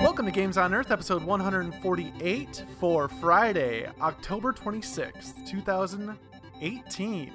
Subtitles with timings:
[0.00, 7.32] Welcome to Games on Earth, episode 148 for Friday, October 26th, 2018.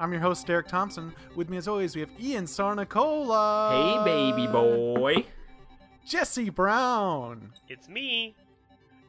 [0.00, 1.14] I'm your host, Derek Thompson.
[1.36, 4.04] With me, as always, we have Ian Sarnicola.
[4.04, 5.24] Hey, baby boy.
[6.04, 7.52] Jesse Brown.
[7.68, 8.34] It's me.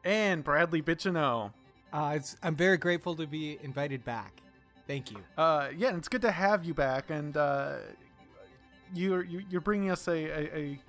[0.03, 1.51] And Bradley Bichino.
[1.91, 4.41] Uh, it's, I'm very grateful to be invited back.
[4.85, 5.17] Thank you.
[5.35, 7.09] Uh, yeah, and it's good to have you back.
[7.09, 7.77] And uh,
[8.93, 10.79] you're you're bringing us a, a, a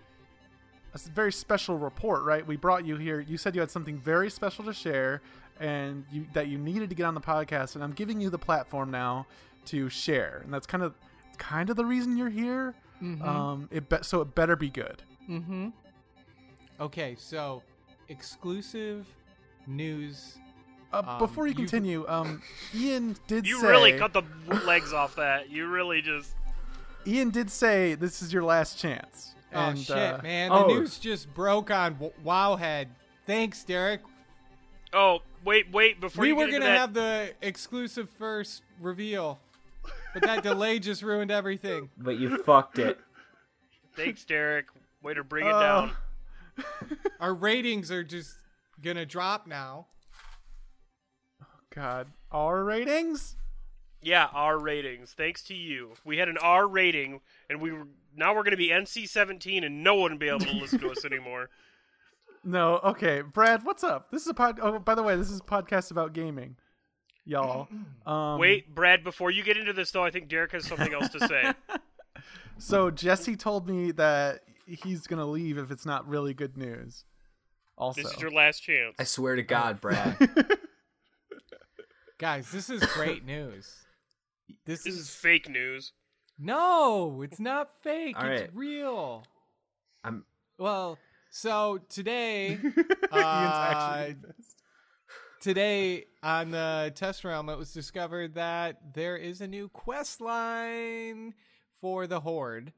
[0.94, 2.46] a very special report, right?
[2.46, 3.20] We brought you here.
[3.20, 5.20] You said you had something very special to share,
[5.60, 7.74] and you that you needed to get on the podcast.
[7.74, 9.26] And I'm giving you the platform now
[9.66, 10.94] to share, and that's kind of
[11.36, 12.74] kind of the reason you're here.
[13.02, 13.22] Mhm.
[13.24, 15.02] Um, it be- so it better be good.
[15.28, 15.68] Mm-hmm.
[16.80, 17.62] Okay, so
[18.08, 19.06] exclusive
[19.66, 20.38] news.
[20.92, 22.42] Uh, Um, before you you've- continue, um,
[22.74, 24.22] Ian did You say really cut the
[24.64, 25.50] legs off that.
[25.50, 26.34] You really just.
[27.06, 29.34] Ian did say this is your last chance.
[29.52, 30.50] And, oh shit, uh, man!
[30.50, 30.66] The oh.
[30.66, 32.88] news just broke on Wowhead.
[33.26, 34.00] Thanks, Derek.
[34.92, 36.00] Oh, wait, wait.
[36.00, 39.38] Before we you were get gonna that, have the exclusive first reveal,
[40.12, 41.88] but that delay just ruined everything.
[41.98, 42.98] But you fucked it.
[43.96, 44.66] Thanks, Derek.
[45.02, 45.92] Way to bring it Uh, down.
[47.20, 48.36] Our ratings are just
[48.82, 49.86] gonna drop now.
[51.74, 53.36] God, our ratings.
[54.00, 55.12] Yeah, R ratings.
[55.12, 58.56] Thanks to you, we had an R rating, and we were now we're going to
[58.56, 61.50] be NC-17, and no one will be able to listen to us anymore.
[62.44, 64.10] No, okay, Brad, what's up?
[64.10, 64.58] This is a pod.
[64.62, 66.56] Oh, by the way, this is a podcast about gaming,
[67.24, 67.68] y'all.
[68.06, 69.04] Um, Wait, Brad.
[69.04, 71.52] Before you get into this, though, I think Derek has something else to say.
[72.60, 77.04] So Jesse told me that he's gonna leave if it's not really good news.
[77.76, 78.96] Also, This is your last chance.
[78.98, 80.16] I swear to God, Brad.
[82.18, 83.72] Guys, this is great news.
[84.64, 85.92] This, This is, is fake news.
[86.38, 88.16] no, it's not fake.
[88.18, 88.50] All it's right.
[88.54, 89.24] real.
[90.04, 90.24] I'm
[90.58, 90.98] Well,
[91.30, 92.58] so today,
[93.12, 94.10] uh,
[95.40, 101.34] today on the test realm, it was discovered that there is a new quest line
[101.80, 102.72] for the Horde.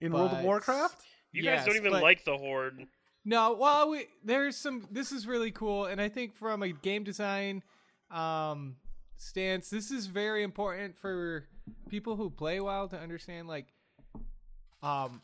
[0.00, 1.02] in World of Warcraft.
[1.32, 2.86] You Yes, guys don't even but- like the Horde.
[3.28, 4.86] No, well, we, there's some.
[4.88, 7.64] This is really cool, and I think from a game design
[8.08, 8.76] um,
[9.16, 11.46] stance, this is very important for
[11.88, 13.48] people who play WoW to understand.
[13.48, 13.66] Like,
[14.82, 15.22] um,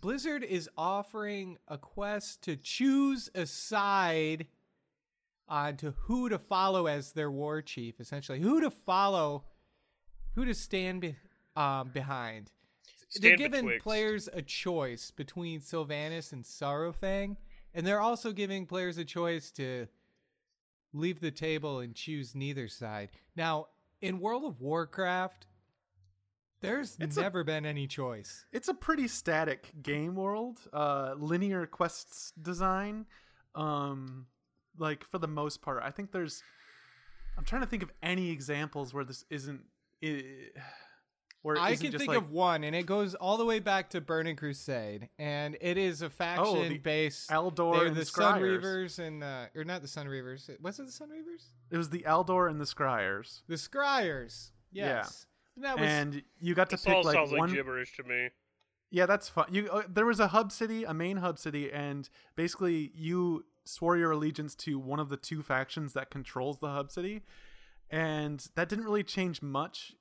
[0.00, 4.46] Blizzard is offering a quest to choose a side
[5.48, 9.44] on to who to follow as their war chief, essentially, who to follow,
[10.34, 11.16] who to stand be,
[11.54, 12.50] um, behind.
[13.20, 13.84] They're giving betwixt.
[13.84, 17.36] players a choice between Sylvanas and Saurfang,
[17.72, 19.86] and they're also giving players a choice to
[20.96, 23.10] leave the table and choose neither side.
[23.36, 23.68] Now,
[24.00, 25.46] in World of Warcraft,
[26.60, 28.46] there's It's a- never been any choice.
[28.52, 30.58] It's a pretty static game world.
[30.72, 33.06] Uh, linear quests design.
[33.54, 34.26] Um,
[34.78, 36.42] like for the most part, I think there's.
[37.38, 39.62] I'm trying to think of any examples where this isn't.
[40.02, 40.22] i
[41.42, 44.00] where I can think like, of one, and it goes all the way back to
[44.00, 47.30] Burning Crusade, and it is a faction based.
[47.30, 48.60] Aldor They're and the Scryers.
[48.60, 50.50] Sunreavers and uh, or not the Sunreavers.
[50.60, 51.44] Was it the Sunreavers?
[51.70, 54.50] It was the Aldor and the Scryers, The Scryers.
[54.72, 54.86] Yeah.
[54.86, 55.26] Yes.
[55.54, 57.48] And that was and you got to This all pick like sounds one.
[57.48, 58.28] like gibberish to me.
[58.90, 59.46] Yeah, that's fun.
[59.50, 63.96] You uh, there was a hub city, a main hub city, and basically you swore
[63.96, 67.22] your allegiance to one of the two factions that controls the hub city,
[67.90, 69.94] and that didn't really change much.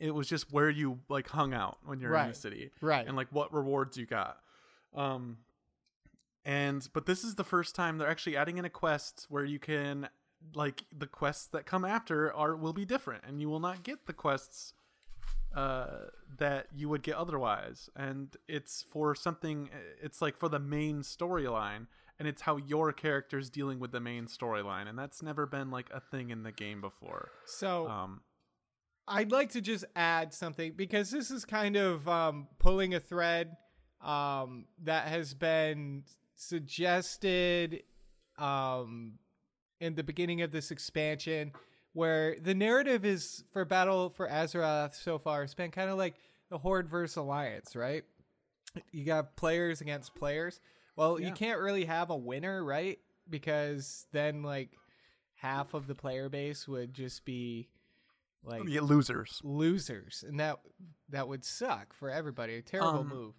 [0.00, 3.06] It was just where you like hung out when you're in the city, right.
[3.06, 4.38] and like what rewards you got.
[4.94, 5.36] Um,
[6.44, 9.58] and but this is the first time they're actually adding in a quest where you
[9.58, 10.08] can
[10.54, 14.06] like the quests that come after are will be different, and you will not get
[14.06, 14.72] the quests
[15.54, 16.06] uh,
[16.38, 17.90] that you would get otherwise.
[17.94, 19.68] And it's for something.
[20.02, 21.86] It's like for the main storyline,
[22.18, 25.90] and it's how your character's dealing with the main storyline, and that's never been like
[25.92, 27.30] a thing in the game before.
[27.46, 28.22] so Um,
[29.10, 33.56] I'd like to just add something because this is kind of um, pulling a thread
[34.00, 36.04] um, that has been
[36.36, 37.82] suggested
[38.38, 39.18] um,
[39.80, 41.52] in the beginning of this expansion,
[41.92, 45.42] where the narrative is for Battle for Azeroth so far.
[45.42, 46.14] It's been kind of like
[46.48, 48.04] the Horde versus Alliance, right?
[48.92, 50.60] You got players against players.
[50.96, 51.28] Well, Yeah.
[51.28, 52.98] you can't really have a winner, right?
[53.28, 54.70] Because then, like,
[55.34, 57.68] half of the player base would just be
[58.44, 59.40] like yeah, losers.
[59.44, 60.58] losers, and that
[61.10, 62.54] that would suck for everybody.
[62.56, 63.34] A terrible Um, move.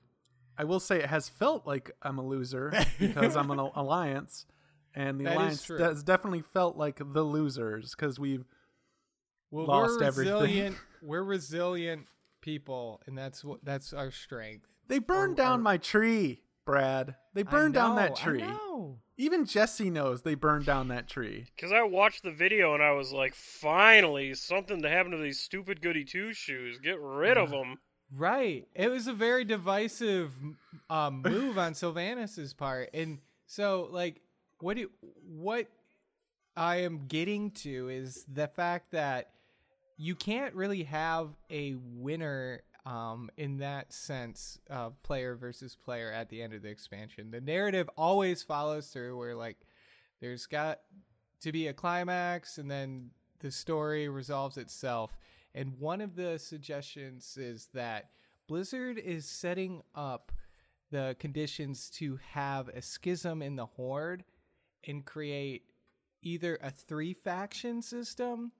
[0.57, 4.45] I will say it has felt like I'm a loser because I'm an alliance,
[4.94, 8.45] and the That alliance has definitely felt like the losers because we've
[9.50, 10.33] Well, lost we're everything.
[10.33, 10.77] resilient.
[11.01, 12.06] we're resilient
[12.42, 14.68] people, and that's what that's our strength.
[14.88, 17.15] They burned Or- down or- my tree, Brad.
[17.33, 18.44] They burned down know, that I tree.
[19.17, 19.23] Know.
[19.23, 21.45] Even Jesse knows they burned down that tree.
[21.55, 25.39] Because I watched the video and I was like, finally, something to happen to these
[25.39, 26.79] stupid goody two shoes.
[26.79, 27.77] Get rid of them.
[28.13, 28.67] Right.
[28.75, 30.31] It was a very divisive
[30.89, 34.21] um, move on Sylvanas's part, and so like,
[34.59, 34.89] what do
[35.25, 35.67] what
[36.55, 39.31] I am getting to is the fact that
[39.97, 46.30] you can't really have a winner um, in that sense of player versus player at
[46.30, 47.31] the end of the expansion.
[47.31, 49.57] The narrative always follows through, where like
[50.19, 50.80] there's got
[51.42, 55.18] to be a climax, and then the story resolves itself.
[55.54, 58.12] And one of the suggestions is that
[58.48, 60.31] Blizzard is setting up
[60.92, 64.24] the conditions to have a schism in the Horde
[64.88, 65.63] and create
[66.22, 68.51] either a three faction system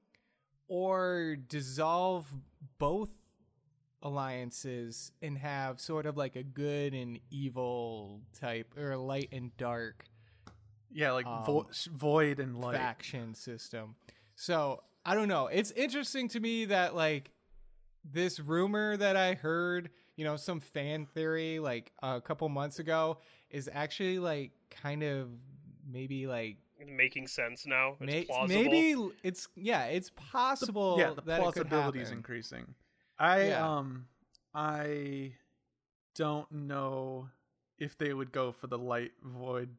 [0.68, 2.26] or dissolve
[2.80, 3.10] both
[4.02, 9.56] alliances and have sort of like a good and evil type or a light and
[9.58, 10.06] dark
[10.94, 12.76] Yeah, like Um, vo- void and light.
[12.76, 13.96] faction system.
[14.36, 15.48] So I don't know.
[15.48, 17.32] It's interesting to me that like
[18.04, 23.20] this rumor that I heard, you know, some fan theory like a couple months ago
[23.50, 25.30] is actually like kind of
[25.90, 27.92] maybe like Making sense now.
[28.00, 28.62] It's may- plausible.
[28.64, 30.96] maybe it's yeah, it's possible.
[31.00, 32.66] yeah, the that it could plausibility is increasing.
[33.22, 33.78] I Yeah.
[33.78, 34.08] um
[34.54, 35.34] I
[36.16, 37.30] don't know
[37.78, 39.70] if they would go for the light void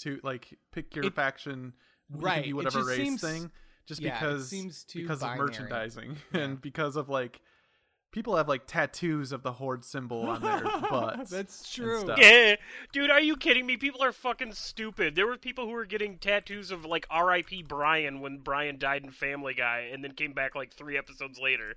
[0.00, 1.72] to like pick your It- faction
[2.08, 3.50] you Right, be whatever just race seems- thing
[3.86, 5.40] just yeah, because seems too because binary.
[5.40, 6.40] of merchandising Yeah.
[6.40, 7.40] and because of like
[8.12, 11.28] people have like tattoos of the horde symbol on their butts.
[11.30, 12.02] That's true.
[12.16, 12.56] Yeah,
[12.92, 13.76] dude, are you kidding me?
[13.76, 15.14] People are fucking stupid.
[15.16, 17.64] There were people who were getting tattoos of like R.I.P.
[17.64, 21.74] Brian when Brian died in Family Guy, and then came back like three episodes later.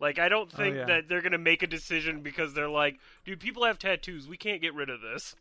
[0.00, 0.84] Like, I don't Oh, think yeah.
[0.86, 4.28] that they're gonna make a decision because they're like, dude, people have tattoos.
[4.28, 5.34] We can't get rid of this.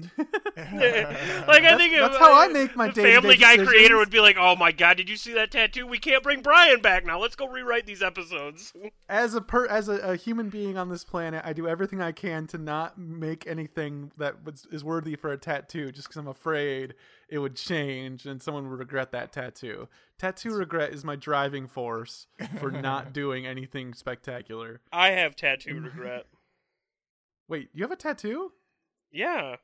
[0.16, 3.68] like, I think that's it- how I make my the day-to-day Family Guy decisions.
[3.68, 5.86] creator would be like, "Oh my god, did you see that tattoo?
[5.86, 7.20] We can't bring Brian back now.
[7.20, 8.72] Let's go rewrite these episodes."
[9.10, 12.12] as a per as a, a human being on this planet, I do everything I
[12.12, 16.28] can to not make anything that was, is worthy for a tattoo, just because I'm
[16.28, 16.94] afraid
[17.30, 19.88] it would change and someone would regret that tattoo.
[20.18, 22.26] Tattoo regret is my driving force
[22.58, 24.80] for not doing anything spectacular.
[24.92, 26.26] I have tattoo regret.
[27.48, 28.52] Wait, you have a tattoo?
[29.10, 29.56] Yeah.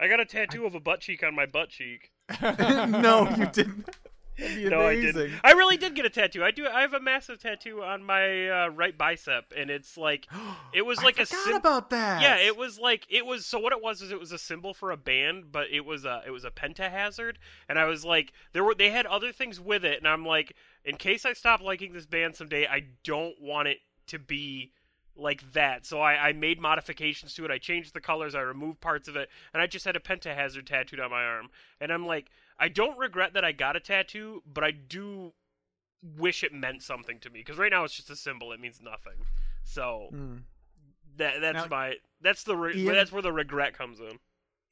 [0.00, 2.10] I got a tattoo of a butt cheek on my butt cheek.
[2.42, 3.88] no, you didn't.
[4.72, 5.32] No, I didn't.
[5.44, 6.42] I really did get a tattoo.
[6.42, 6.66] I do.
[6.66, 10.26] I have a massive tattoo on my uh, right bicep, and it's like
[10.74, 12.22] it was like I a forgot sim- about that.
[12.22, 13.44] Yeah, it was like it was.
[13.44, 16.04] So what it was is it was a symbol for a band, but it was
[16.04, 17.34] a it was a pentahazard,
[17.68, 20.54] and I was like, there were they had other things with it, and I'm like,
[20.84, 23.78] in case I stop liking this band someday, I don't want it
[24.08, 24.72] to be
[25.14, 25.84] like that.
[25.86, 27.50] So I, I made modifications to it.
[27.50, 28.34] I changed the colors.
[28.34, 31.48] I removed parts of it, and I just had a pentahazard tattooed on my arm.
[31.80, 32.30] And I'm like,
[32.62, 35.32] I don't regret that I got a tattoo, but I do
[36.16, 38.52] wish it meant something to me because right now it's just a symbol.
[38.52, 39.24] It means nothing.
[39.64, 40.42] So Mm.
[41.16, 44.18] that that's Now- my that's the re- Ian- that's where the regret comes in.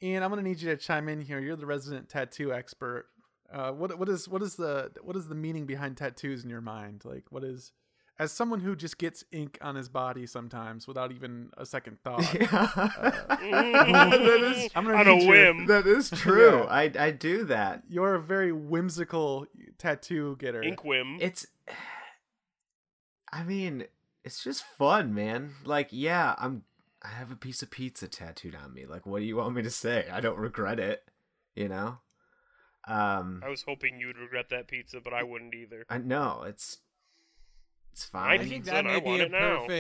[0.03, 1.41] Ian, I'm gonna need you to chime in here.
[1.41, 3.09] You're the resident tattoo expert.
[3.51, 6.61] Uh, what what is what is the what is the meaning behind tattoos in your
[6.61, 7.05] mind?
[7.05, 7.73] Like, what is
[8.21, 12.21] as someone who just gets ink on his body sometimes without even a second thought?
[12.33, 13.41] that
[14.57, 15.67] is I'm on a need you- whim.
[15.67, 16.59] that is true.
[16.61, 16.65] Yeah.
[16.67, 17.83] I I do that.
[17.89, 19.47] You're a very whimsical
[19.79, 20.63] tattoo getter.
[20.63, 21.19] Inkwim.
[21.21, 21.47] It's
[23.33, 23.85] I mean,
[24.25, 25.53] it's just fun, man.
[25.65, 26.63] Like, yeah, I'm
[27.03, 28.85] I have a piece of pizza tattooed on me.
[28.87, 30.07] Like, what do you want me to say?
[30.13, 31.03] I don't regret it,
[31.55, 31.99] you know?
[32.89, 35.85] Um I was hoping you would regret that pizza, but I wouldn't either.
[35.89, 36.79] I know, it's
[37.93, 38.41] it's fine.
[38.41, 39.71] I think that and I be want a perfect.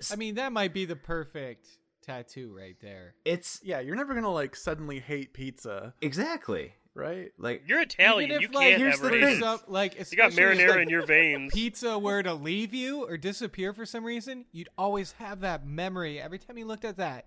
[0.00, 1.66] if I mean, that might be the perfect
[2.02, 3.14] tattoo right there.
[3.24, 7.32] it's Yeah, you're never gonna like suddenly hate pizza, exactly right?
[7.36, 8.30] like You're Italian.
[8.30, 9.36] Even you if, like, can't here's ever the hate thing.
[9.36, 9.40] it.
[9.40, 11.52] Some- like, You got especially if, marinara like, in your veins.
[11.52, 16.18] pizza were to leave you or disappear for some reason, you'd always have that memory
[16.20, 17.26] every time you looked at that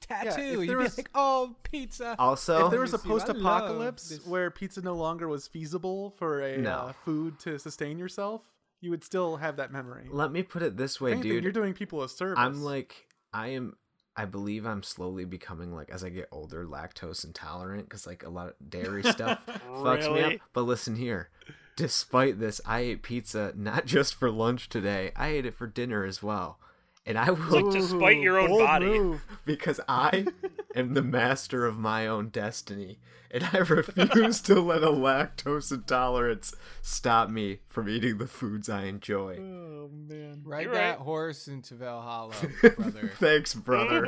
[0.00, 0.28] tattoo.
[0.40, 3.08] if you'd there be was- like, "Oh, pizza." also if there was a Let I
[3.08, 4.26] love post-apocalypse this.
[4.26, 6.70] where pizza no longer was feasible for a No.
[6.70, 8.42] uh, food to sustain yourself,
[8.80, 10.08] you would still have that memory.
[10.10, 11.42] let me put it this way, anything, dude.
[11.44, 12.38] You're doing people a service.
[12.38, 13.76] I'm like, I am.
[14.16, 18.28] I believe I'm slowly becoming like as I get older, lactose intolerant because like a
[18.28, 20.32] lot of dairy stuff fucks me up.
[20.52, 21.30] But listen here,
[21.76, 25.12] despite this, I ate pizza not just for lunch today.
[25.16, 26.58] I ate it for dinner as well,
[27.06, 28.86] and I will like to spite your own body.
[28.86, 29.22] move.
[29.44, 30.26] because I
[30.74, 32.98] am the master of my own destiny,
[33.30, 38.84] and I refuse to let a lactose intolerance stop me from eating the foods I
[38.84, 39.38] enjoy.
[39.38, 40.42] Oh man.
[40.44, 41.04] Ride You're that right.
[41.04, 42.34] horse into Valhalla,
[42.76, 43.12] brother.
[43.16, 44.06] Thanks, brother.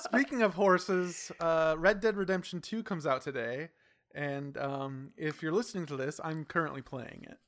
[0.00, 3.68] Speaking of horses, uh, Red Dead Redemption 2 comes out today,
[4.14, 7.38] and um, if you're listening to this, I'm currently playing it.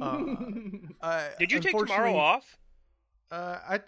[0.00, 0.26] Uh,
[1.02, 2.58] I- Did you take tomorrow off?
[3.30, 3.80] Uh, I,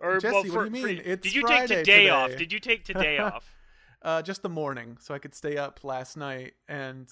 [0.00, 1.02] Or Jesse, well, what do you for- mean?
[1.04, 2.36] It's did you Friday take today off?
[2.36, 3.54] Did you take today off?
[4.02, 7.08] uh, just the morning, so I could stay up last night and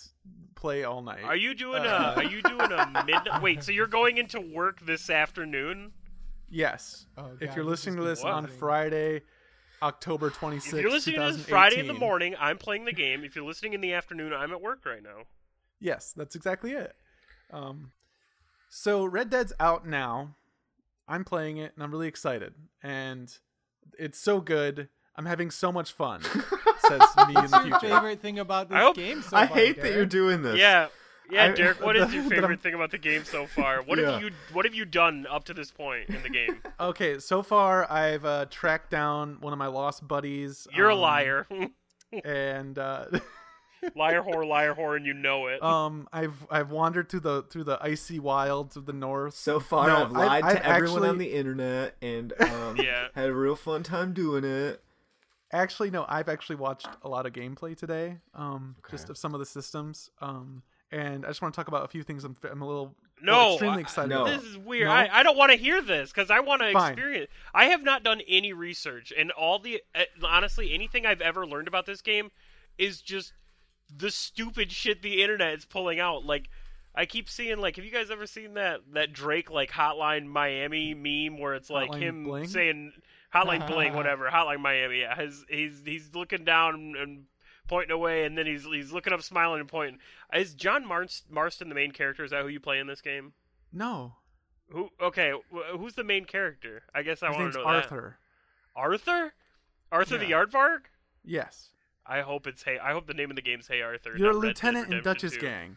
[0.57, 1.23] play all night.
[1.25, 2.21] Are you doing Uh, a?
[2.21, 3.41] Are you doing a midnight?
[3.43, 5.93] Wait, so you're going into work this afternoon?
[6.49, 7.07] Yes.
[7.17, 8.47] Oh, if you're listening to is this on.
[8.49, 9.23] Friday,
[9.83, 13.23] October 26th, If you're listening to this Friday in the morning, I'm playing the game.
[13.25, 15.23] If you're listening in the afternoon, I'm at work right now.
[15.79, 16.93] Yes, that's exactly it.
[17.53, 17.93] Um,
[18.71, 20.37] so Red Dead's out now.
[21.07, 22.55] I'm playing it and I'm really excited.
[22.83, 23.31] And
[23.99, 24.89] it's so good.
[25.17, 26.23] I'm having so much fun.
[26.89, 27.95] says me in What's the your future.
[27.95, 30.57] favorite thing about this I hope- game so I far, hate that you're doing this.
[30.59, 30.87] Yeah,
[31.31, 31.81] yeah, I- Derek.
[31.83, 33.83] What is your that I'm- favorite thing about the game so far?
[33.83, 34.13] What Yeah.
[34.13, 36.63] have you What have you done up to this point in the game?
[36.81, 40.67] Okay, so far I've uh, tracked down one of my lost buddies.
[40.75, 41.47] You're a um, liar,
[42.25, 43.05] And uh,
[43.95, 45.63] liar, whore, liar, whore, and you know it.
[45.63, 49.35] um, I've I've wandered through the through the icy wilds of the north.
[49.35, 53.09] So far, No, I've lied I've- to I've everyone on the internet and um, Yeah.
[53.15, 54.83] had a real fun time doing it.
[55.53, 56.05] Actually, no.
[56.09, 60.11] I've actually watched a lot of gameplay today, um, just of some of the systems,
[60.21, 62.23] um, and I just want to talk about a few things.
[62.23, 64.11] I'm, I'm a little No, extremely I- excited.
[64.11, 64.27] no.
[64.27, 64.87] This is weird.
[64.87, 64.93] No?
[64.93, 66.93] I, I don't want to hear this because I want to Fine.
[66.93, 67.31] experience.
[67.53, 71.67] I have not done any research, and all the uh, honestly, anything I've ever learned
[71.67, 72.31] about this game
[72.79, 73.33] is just
[73.95, 76.25] the stupid shit the internet is pulling out.
[76.25, 76.49] Like,
[76.95, 80.95] I keep seeing like, have you guys ever seen that that Drake like Hotline Miami
[80.95, 82.47] meme where it's like Hotline him Bling?
[82.49, 82.93] saying
[83.35, 85.01] Hotline Bling, whatever, Hotline Miami.
[85.01, 87.25] Yeah, his, he's he's looking down and
[87.69, 89.99] pointing away, and then he's he's looking up, smiling and pointing.
[90.35, 92.25] Is John Marst- Marston the main character?
[92.25, 93.33] Is that who you play in this game?
[93.73, 94.15] No,
[94.71, 94.91] Who?
[95.01, 96.83] Okay, wh- who's the main character?
[96.93, 98.17] I guess I want to know Arthur.
[98.75, 98.81] that.
[98.81, 99.33] Arthur.
[99.93, 100.45] Arthur the Yeah.
[100.45, 100.81] Aardvark.
[101.25, 101.69] Yes,
[102.11, 102.79] I hope it's Hey.
[102.79, 104.17] I hope the name of the game's Hey Arthur.
[104.17, 105.41] you're a not Red Dead lieutenant in Redemption Dutch's 2.
[105.41, 105.77] gang.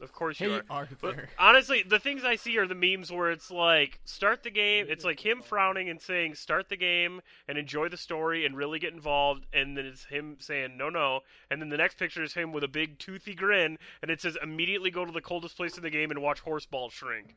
[0.00, 0.88] Of course you Hey, are.
[1.00, 4.86] But honestly, the things I see are the memes where it's like start the game.
[4.88, 8.78] It's like him frowning and saying start the game and enjoy the story and really
[8.78, 12.34] get involved, and then it's him saying no, no, and then the next picture is
[12.34, 15.76] him with a big toothy grin, and it says immediately go to the coldest place
[15.76, 17.34] in the game and watch horseball shrink.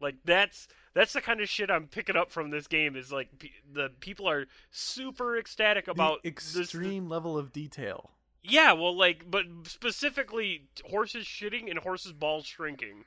[0.00, 2.96] Like that's that's the kind of shit I'm picking up from this game.
[2.96, 8.10] Is like pe- the people are super ecstatic about the this- extreme level of detail.
[8.42, 13.04] yeah, well, like, but specifically horses shitting and horses balls shrinking.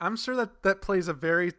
[0.00, 1.52] I'm sure that that plays a very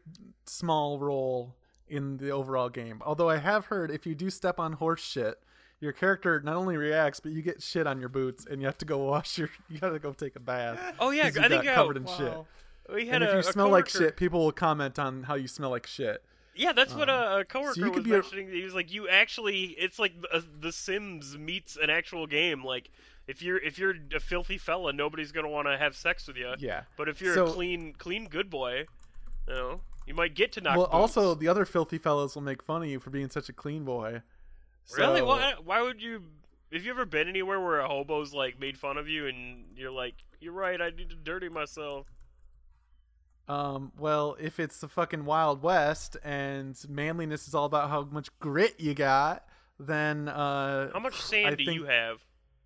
[0.45, 1.55] small role
[1.87, 3.01] in the overall game.
[3.05, 5.35] Although I have heard if you do step on horse shit,
[5.79, 8.77] your character not only reacts, but you get shit on your boots, and you have
[8.79, 9.49] to go wash your.
[9.69, 10.79] You gotta go take a bath.
[10.99, 12.33] Oh yeah, you I think got uh, covered in shit.
[12.93, 15.47] We had And if you a smell like shit, people will comment on how you
[15.47, 16.23] smell like shit.
[16.53, 18.49] Yeah, that's what a, um, a coworker you was be a- mentioning.
[18.49, 22.63] He was like, "You actually, it's like the, the Sims meets an actual game.
[22.65, 22.89] Like,
[23.27, 26.53] if you're if you're a filthy fella, nobody's gonna want to have sex with you.
[26.59, 26.83] Yeah.
[26.97, 28.85] But if you're So- a clean clean good boy,
[29.47, 30.75] you know, you might get to knock.
[30.75, 30.93] well, boots.
[30.93, 33.85] also the other filthy fellows will make fun of you for being such a clean
[33.85, 34.21] boy.
[34.97, 36.23] really, why why would you?
[36.73, 39.91] Have you ever been anywhere where a hobo's like made fun of you and you're
[39.91, 42.07] like, "You're right, I need to dirty myself."
[43.47, 48.29] Um, well, if it's the fucking Wild West and manliness is all about how much
[48.39, 49.43] grit you got,
[49.79, 52.19] then uh, How much sand I do think- you have?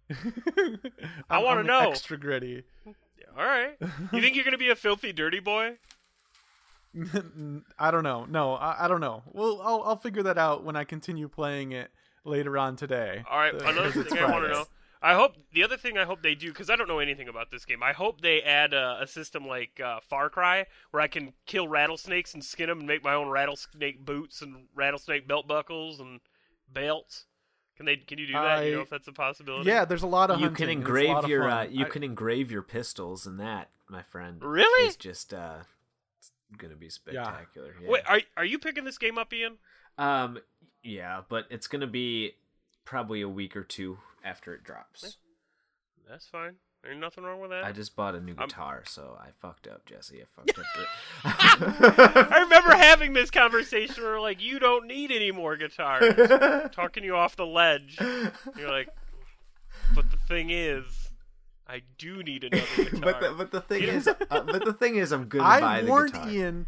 [1.29, 1.89] I wanna know.
[1.89, 2.63] Extra gritty.
[3.37, 3.75] All right,
[4.13, 5.77] you think you're gonna be a filthy dirty boy?
[7.79, 8.25] I don't know.
[8.25, 9.23] No, I, I don't know.
[9.33, 11.89] Well, I'll I'll figure that out when I continue playing it
[12.23, 13.23] later on today.
[13.29, 14.65] All right, another thing I want to know.
[15.05, 17.51] I hope the other thing I hope they do because I don't know anything about
[17.51, 17.83] this game.
[17.83, 21.67] I hope they add a, a system like uh, Far Cry where I can kill
[21.67, 26.21] rattlesnakes and skin them and make my own rattlesnake boots and rattlesnake belt buckles and
[26.73, 27.25] belts.
[27.77, 27.97] Can they?
[27.97, 28.65] Can you do that?
[28.65, 29.69] you know if that's a possibility?
[29.69, 31.63] Yeah, there's a lot of You hunting, can and it's a lot engrave your uh,
[31.65, 34.87] you I- can engrave your pistols, and that, my friend, Really?
[34.87, 35.59] It's just uh,
[36.17, 37.75] it's gonna be spectacular.
[37.79, 37.89] Yeah.
[37.89, 39.57] Wait, are are you picking this game up, Ian?
[39.99, 40.39] Um,
[40.81, 42.37] yeah, but it's gonna be
[42.85, 45.17] probably a week or two after it drops.
[46.09, 46.55] That's fine.
[46.87, 47.63] Ain't nothing wrong with that.
[47.63, 50.21] I just bought a new I'm- guitar, so I fucked up, Jesse.
[50.21, 50.65] I fucked up.
[52.31, 56.13] I remember having this conversation where like you don't need any more guitars.
[56.73, 57.97] talking you off the ledge.
[58.57, 58.89] You're like,
[59.95, 60.83] but the thing is,
[61.67, 62.99] I do need another guitar.
[63.01, 65.81] but the, but the thing is, uh, but the thing is, I'm gonna buy I
[65.81, 66.29] the warned guitar.
[66.29, 66.67] Ian.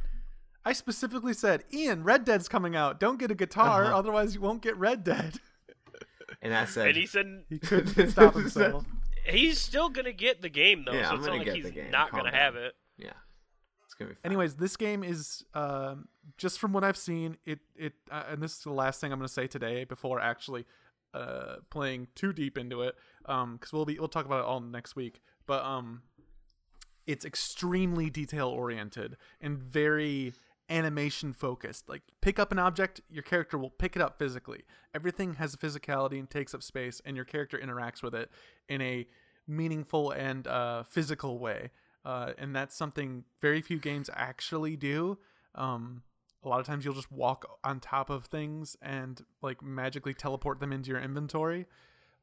[0.66, 3.00] I specifically said, Ian, Red Dead's coming out.
[3.00, 3.98] Don't get a guitar, Uh-huh.
[3.98, 5.36] otherwise you won't get Red Dead.
[6.48, 8.86] And I said, And he said He couldn't stop himself.
[9.26, 11.66] he's still gonna get the game though, Yeah, so I'm it's gonna not like he's
[11.66, 11.92] the game.
[11.92, 12.40] not Calm gonna down.
[12.40, 12.74] have it.
[12.98, 13.12] yeah,
[13.86, 14.22] it's gonna be fun.
[14.26, 17.38] Anyways, this game is um, just from what I've seen.
[17.46, 20.20] It it uh, and this is the last thing I'm going to say today before
[20.20, 20.66] actually
[21.14, 22.96] uh, playing too deep into it.
[23.26, 25.22] Um, because we'll be we'll talk about it all next week.
[25.46, 26.02] But um,
[27.06, 30.34] it's extremely detail oriented and very
[30.70, 31.88] animation focused.
[31.88, 34.64] Like pick up an object, your character will pick it up physically.
[34.94, 38.30] Everything has a physicality and takes up space, and your character interacts with it
[38.68, 39.08] in a
[39.48, 41.72] meaningful and uh, physical way.
[42.06, 45.18] Uh, and that's something very few games actually do.
[45.56, 46.04] Um,
[46.44, 50.60] a lot of times you'll just walk on top of things and like magically teleport
[50.60, 51.66] them into your inventory.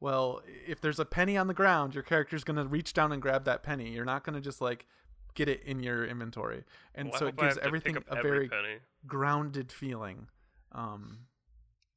[0.00, 3.20] Well, if there's a penny on the ground, your character's going to reach down and
[3.20, 3.90] grab that penny.
[3.90, 4.86] You're not going to just like
[5.34, 6.64] get it in your inventory.
[6.94, 8.78] And Well, so it gives everything a every very penny.
[9.06, 10.28] grounded feeling
[10.72, 11.26] um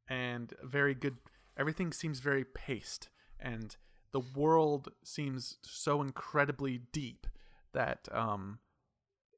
[0.10, 1.17] and very good
[1.58, 3.75] everything seems very paced and
[4.12, 7.25] the world seems so incredibly deep
[7.74, 8.60] that um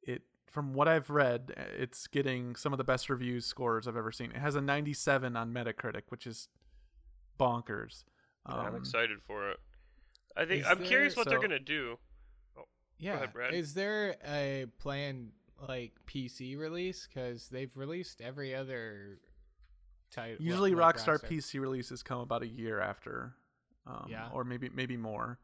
[0.03, 4.11] it from what i've read it's getting some of the best reviews scores i've ever
[4.11, 6.49] seen it has a 97 on metacritic which is
[7.39, 8.03] bonkers
[8.47, 9.59] Yeah, I'm Um, excited for it.
[10.35, 11.97] I think I'm curious there- what they're gonna do.
[12.99, 13.15] Yeah.
[13.15, 13.53] ahead, Brad.
[13.53, 15.31] Is there a planned
[15.67, 17.07] like PC release?
[17.07, 19.19] Because they've released every other
[20.11, 20.37] title.
[20.43, 23.31] usually rockstar pc releases come about a year after
[23.85, 24.27] um, Yeah.
[24.33, 25.37] or maybe maybe more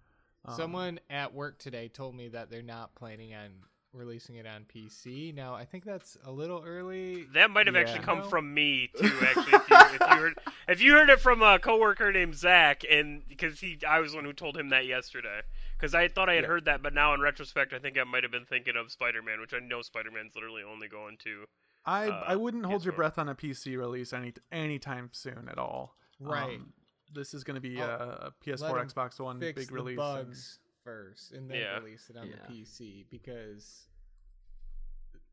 [0.43, 3.50] Um, Someone at work today told me that they're not planning on
[3.93, 5.33] releasing it on PC.
[5.33, 7.25] Now I think that's a little early.
[7.33, 8.25] That might have actually come No.
[8.25, 9.05] from me too.
[9.21, 10.33] Actually, if you, if you heard
[10.67, 14.17] if you heard it from a coworker named Zach, and because he, I was the
[14.17, 15.41] one who told him that yesterday.
[15.77, 16.48] Because I thought I had Yeah.
[16.50, 19.41] heard that, but now in retrospect, I think I might have been thinking of Spider-Man,
[19.41, 21.46] which I know Spider-Man's literally only going to.
[21.86, 22.96] I uh, I wouldn't hold your PS4.
[22.96, 25.96] breath on a PC release any anytime soon at all.
[26.20, 26.55] Right.
[26.55, 26.74] Um,
[27.13, 29.91] this is going to be a, a PS4, Xbox One Fix big the release.
[29.91, 31.77] and- bugs first, and then Yeah.
[31.79, 32.36] release it on Yeah.
[32.48, 33.88] the PC because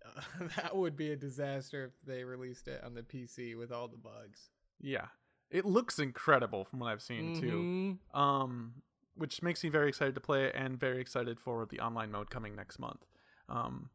[0.04, 0.20] uh,
[0.56, 3.96] that would be a disaster if they released it on the PC with all the
[3.96, 4.50] bugs.
[4.80, 5.06] yeah,
[5.50, 7.98] it looks incredible from what I've seen too.
[8.14, 8.18] Mhm.
[8.18, 8.82] Um,
[9.16, 12.30] which makes me very excited to play it and very excited for the online mode
[12.30, 13.04] coming next month.
[13.48, 13.90] Um,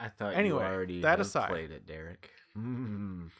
[0.00, 1.48] I thought Anyway, you already that aside.
[1.50, 2.30] played it, Derek.
[2.58, 3.30] Mm.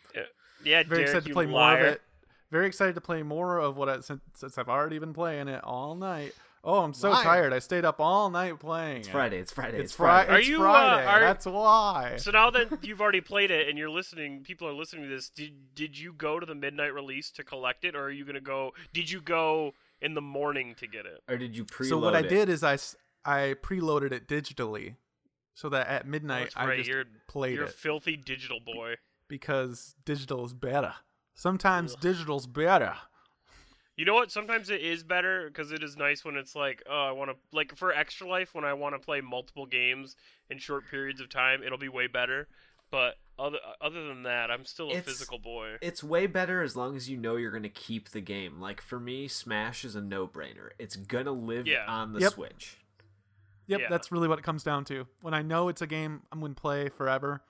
[0.65, 1.79] Yeah, very Derek, excited to you play more liar.
[1.87, 2.03] of it.
[2.51, 5.63] Very excited to play more of what I, since, since I've already been playing it
[5.65, 6.33] all night.
[6.65, 7.23] Oh, I'm so Liar.
[7.23, 7.53] tired.
[7.53, 8.99] I stayed up all night playing.
[8.99, 9.13] It's it.
[9.13, 9.39] Friday.
[9.39, 9.77] It's Friday.
[9.79, 10.33] It's, It's, Friday.
[10.33, 11.07] Are It's you, uh, Friday.
[11.07, 12.15] are- That's why.
[12.17, 15.29] So now that you've already played it and you're listening, people are listening to this.
[15.29, 18.41] Did did you go to the midnight release to collect it, or are you gonna
[18.41, 18.73] go?
[18.93, 21.23] Did you go in the morning to get it?
[21.29, 22.29] Or did you preload so what I it?
[22.29, 22.79] did is I
[23.25, 24.97] I preloaded it digitally,
[25.55, 28.97] so that at Oh, midnight I just You're played you're a it filthy digital boy.
[29.29, 30.95] because digital is better.
[31.35, 32.01] Sometimes Ugh.
[32.01, 32.95] digital's better.
[33.97, 34.31] You know what?
[34.31, 37.37] Sometimes it is better because it is nice when it's like, oh, I want to
[37.53, 40.17] like for Extra Life when I want to play multiple games
[40.51, 42.47] in short periods of time, it'll be way better.
[42.91, 45.77] But other other than that, I'm still a It's- physical boy.
[45.83, 48.61] It's way better as long as you know you're going to keep the game.
[48.61, 50.71] Like for me, Smash is a no-brainer.
[50.79, 51.85] It's gonna live Yeah.
[51.87, 52.33] on the Yep.
[52.33, 52.79] Switch.
[53.69, 53.89] Yep, Yeah.
[53.91, 55.07] that's really what it comes down to.
[55.23, 57.43] When I know it's a game I'm going to play forever,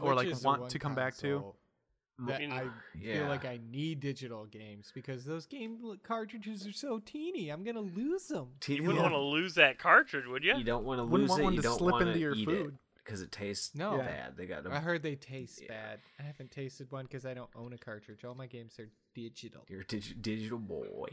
[0.00, 1.20] Or, like, Switch is the want to come back to.
[1.32, 1.56] console
[2.20, 2.26] mm-hmm.
[2.26, 2.40] That.
[2.42, 3.18] I Yeah.
[3.18, 7.48] feel like I need digital games because those game cartridges are so teeny.
[7.50, 8.54] I'm gonna lose them.
[8.60, 10.56] Teeny You wouldn't little- want to lose that cartridge, would you?
[10.56, 11.44] You don't want to Wouldn't lose want it.
[11.44, 12.78] one you to don't slip want into your eat food.
[13.04, 13.98] Because it tastes No.
[13.98, 14.36] bad.
[14.36, 15.68] They got I heard they taste Yeah.
[15.68, 16.00] bad.
[16.18, 18.24] I haven't tasted one because I don't own a cartridge.
[18.24, 19.64] All my games are digital.
[19.68, 21.08] You're a dig- digital boy.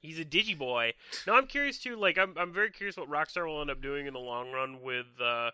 [0.00, 0.94] He's a digi boy.
[1.26, 1.96] No, I'm curious too.
[1.96, 4.80] Like, I'm I'm very curious what Rockstar will end up doing in the long run
[4.82, 5.50] with uh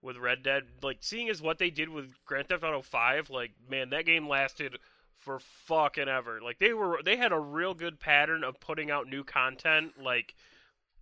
[0.00, 0.64] with Red Dead.
[0.82, 3.30] Like, seeing as what they did with Grand Theft Auto Five.
[3.30, 4.78] Like, man, that game lasted
[5.18, 6.40] for fucking ever.
[6.40, 10.00] Like, they were they had a real good pattern of putting out new content.
[10.00, 10.34] Like.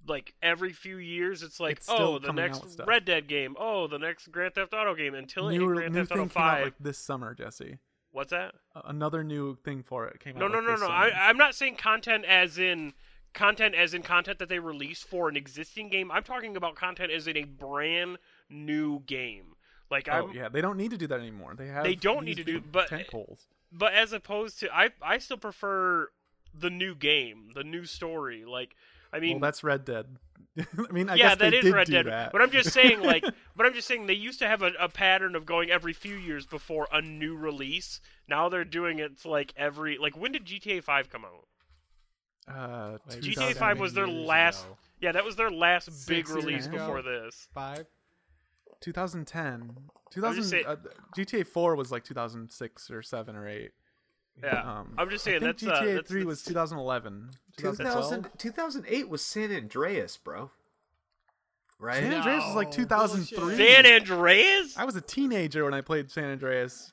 [0.06, 2.88] Like every few years, it's like, It's still oh, the coming out next with stuff.
[2.88, 5.14] Red Dead game, oh, the next Grand Theft Auto game.
[5.14, 7.34] Until it hit new Grand new Theft Auto thing came out Five, like this summer,
[7.34, 7.78] Jesse.
[8.10, 8.54] what's that?
[8.74, 10.52] Uh, another new thing for it came No, out.
[10.52, 10.86] no, like no, this no.
[10.88, 10.96] summer.
[10.98, 12.94] I, I'm not saying content as in
[13.32, 16.10] content as in content that they release for an existing game.
[16.10, 18.18] I'm talking about content as in a brand
[18.50, 19.54] new game.
[19.90, 21.54] Like Oh I'm, yeah, they don't need to do that anymore.
[21.56, 23.46] They have They don't these need to do- big but- tent poles.
[23.70, 26.08] but as opposed to I, I still prefer
[26.54, 28.44] the new game, the new story.
[28.44, 28.74] Like
[29.12, 30.06] I mean, well, that's Red Dead.
[30.58, 32.06] I mean, I yeah, guess they that is did Red Dead.
[32.06, 32.32] that.
[32.32, 33.24] But I'm just saying, like,
[33.56, 36.14] but I'm just saying they used to have a, a pattern of going every few
[36.16, 38.00] years before a new release.
[38.28, 41.46] Now they're doing it like every like when did GTA 5 come out?
[42.54, 44.76] uh, Like, GTA 5 was their last ago.
[45.00, 46.76] Yeah, that was their last big Six years release ago.
[46.78, 47.48] before this.
[47.54, 47.86] Five.
[48.80, 49.60] 2010.
[49.68, 50.76] just 2000 saying- uh,
[51.16, 53.70] GTA 4 was like 2006 or 7 or 8.
[54.42, 57.30] Yeah, Um, I'm just saying I saying think that's GTA uh, that's, 3 was 2011.
[57.58, 58.32] 2012.
[58.38, 60.50] 2000, 2008 was San Andreas, bro.
[61.78, 61.98] Right?
[62.00, 63.38] San Andreas was like 2003.
[63.38, 63.58] bullshit.
[63.58, 64.76] San Andreas.
[64.78, 66.92] I was a teenager when I played San Andreas.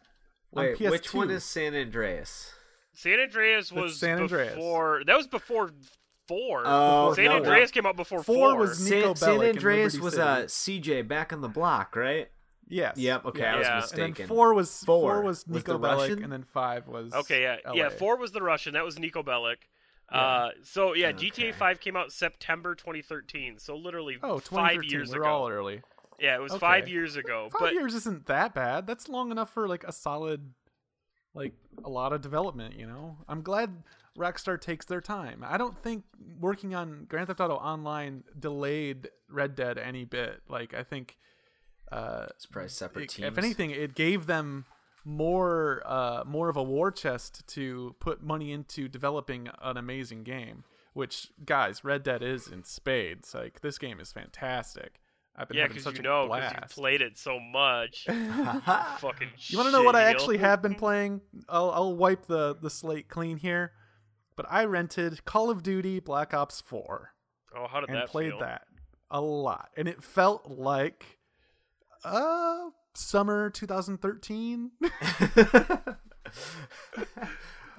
[0.55, 1.13] on Wait, which PS2.
[1.15, 2.51] one is San Andreas?
[2.93, 4.55] San Andreas was San Andreas.
[4.55, 5.03] before.
[5.05, 5.69] That was before
[6.27, 6.63] four.
[6.65, 8.57] Oh, San no, Andreas came out before Four four.
[8.57, 10.23] was Niko San, San Bellic in Andreas Liberty was City.
[10.23, 12.29] uh, CJ back on the block, right?
[12.69, 12.97] Yes.
[12.97, 13.25] Yep.
[13.25, 14.03] Okay, I was Yeah.
[14.05, 16.23] And then four was Four four, was was Niko the Bellic, Russian?
[16.23, 17.73] and then five was Okay, yeah, LA.
[17.73, 17.89] yeah.
[17.89, 18.73] Four was the Russian.
[18.75, 19.57] That was Niko Bellic.
[20.07, 21.29] Uh, so yeah, Okay.
[21.29, 23.57] GTA Five came out September 2013.
[23.59, 24.89] So literally Oh, five 2013.
[24.91, 25.27] years We're ago.
[25.29, 25.81] all early.
[26.19, 26.59] Yeah, it was Okay.
[26.59, 27.49] five years ago.
[27.51, 28.85] Five but years isn't that bad.
[28.87, 30.53] That's long enough for like a solid,
[31.33, 31.53] like
[31.83, 32.75] a lot of development.
[32.75, 33.83] You know, I'm glad
[34.17, 35.45] Rockstar takes their time.
[35.47, 36.03] I don't think
[36.39, 40.41] working on Grand Theft Auto Online delayed Red Dead any bit.
[40.49, 41.17] Like I think,
[41.91, 43.27] uh, it's probably separate it- teams.
[43.27, 44.65] if anything, it gave them
[45.05, 50.65] more uh more of a war chest to put money into developing an amazing game
[50.93, 54.99] which guys red dead is in spades like this game is fantastic
[55.37, 58.03] i've been yeah, having such you a know, because blast you played it so much.
[58.07, 59.29] Fucking.
[59.47, 61.21] You want to know what I actually have been playing?
[61.47, 63.71] I'll, I'll wipe the, the slate clean here.
[64.35, 67.11] But I rented Call of Duty Black Ops 4
[67.55, 68.39] Oh, how did and that played feel?
[68.39, 68.63] that
[69.09, 69.69] a lot.
[69.77, 71.18] And it felt like
[72.03, 74.71] uh summer 2013.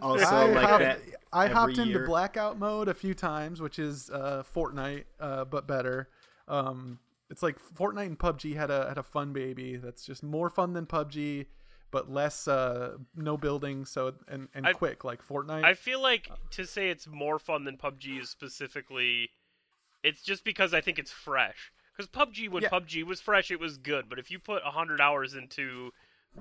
[0.03, 1.01] also, I like hopped, that.
[1.33, 5.67] I every hopped into blackout mode a few times, which is uh, Fortnite, uh, but
[5.67, 6.09] better.
[6.49, 10.51] Um, it's like Fortnite and PUBG had a had a fun baby that's just more
[10.51, 11.47] fun than PUBG,
[11.91, 15.65] but less uh, no building, so and and I- quick like Fortnite.
[15.65, 19.31] I feel like to say it's more fun than PUBG is specifically,
[20.03, 21.73] it's just because I think it's fresh.
[22.07, 22.69] Because PUBG, when Yeah.
[22.71, 24.09] PUBG was fresh, it was good.
[24.09, 25.93] But if you put hundred hours into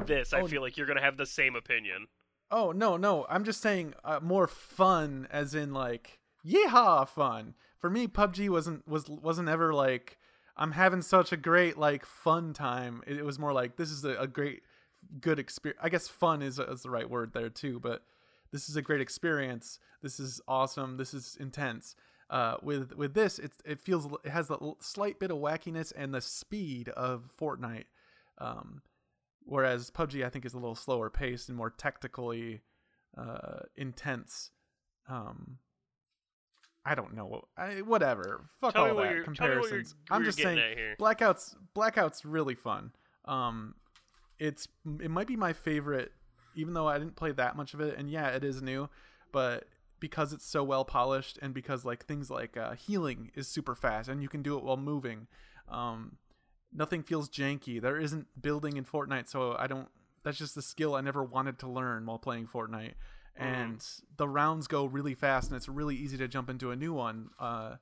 [0.05, 2.07] this, I Oh, feel like you're gonna have the same opinion.
[2.51, 3.25] Oh no, no.
[3.29, 7.55] I'm just saying uh, more fun, as in like yeehaw fun.
[7.77, 10.17] For me, PUBG wasn't was wasn't ever like
[10.55, 13.03] I'm having such a great like fun time.
[13.05, 14.63] It, it was more like this is a, a great
[15.19, 15.79] good experience.
[15.83, 18.03] I guess fun is is the right word there too, but
[18.51, 19.79] this is a great experience.
[20.01, 20.97] This is awesome.
[20.97, 21.95] This is intense.
[22.29, 26.13] Uh, with with this, it it feels it has the slight bit of wackiness and
[26.13, 27.85] the speed of Fortnite.
[28.37, 28.81] Um,
[29.43, 32.61] whereas PUBG I think is a little slower paced and more tactically
[33.17, 34.51] uh, intense.
[35.07, 35.57] Um,
[36.85, 37.45] I don't know.
[37.57, 38.45] I, whatever.
[38.61, 39.95] Fuck Tell all that you're- tell me what you're- comparisons.
[40.11, 40.95] I'm just saying.
[40.99, 42.91] Blackout's Blackout's really fun.
[43.25, 43.75] Um,
[44.37, 44.67] it's
[45.01, 46.11] it might be my favorite,
[46.55, 47.97] even though I didn't play that much of it.
[47.97, 48.87] And yeah, it is new,
[49.31, 49.65] but
[49.99, 54.09] because it's so well polished and because like things like uh, healing is super fast
[54.09, 55.27] and you can do it while moving.
[55.67, 56.17] Um,
[56.73, 57.81] nothing feels janky.
[57.81, 59.87] There isn't building in Fortnite, so I don't.
[60.23, 62.93] That's just the skill I never wanted to learn while playing Fortnite.
[63.35, 63.81] And
[64.17, 67.29] the rounds go really fast, and it's really easy to jump into a new one.
[67.39, 67.75] Uh,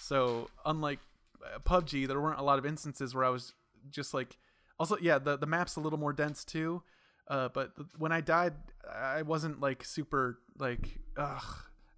[0.00, 0.98] so unlike
[1.44, 3.54] uh, PUBG, there weren't a lot of instances where I was
[3.90, 4.36] just like.
[4.76, 6.82] Also, yeah, the the map's a little more dense too.
[7.28, 8.54] Uh, but th- when I died,
[8.92, 11.42] I wasn't like super like ugh.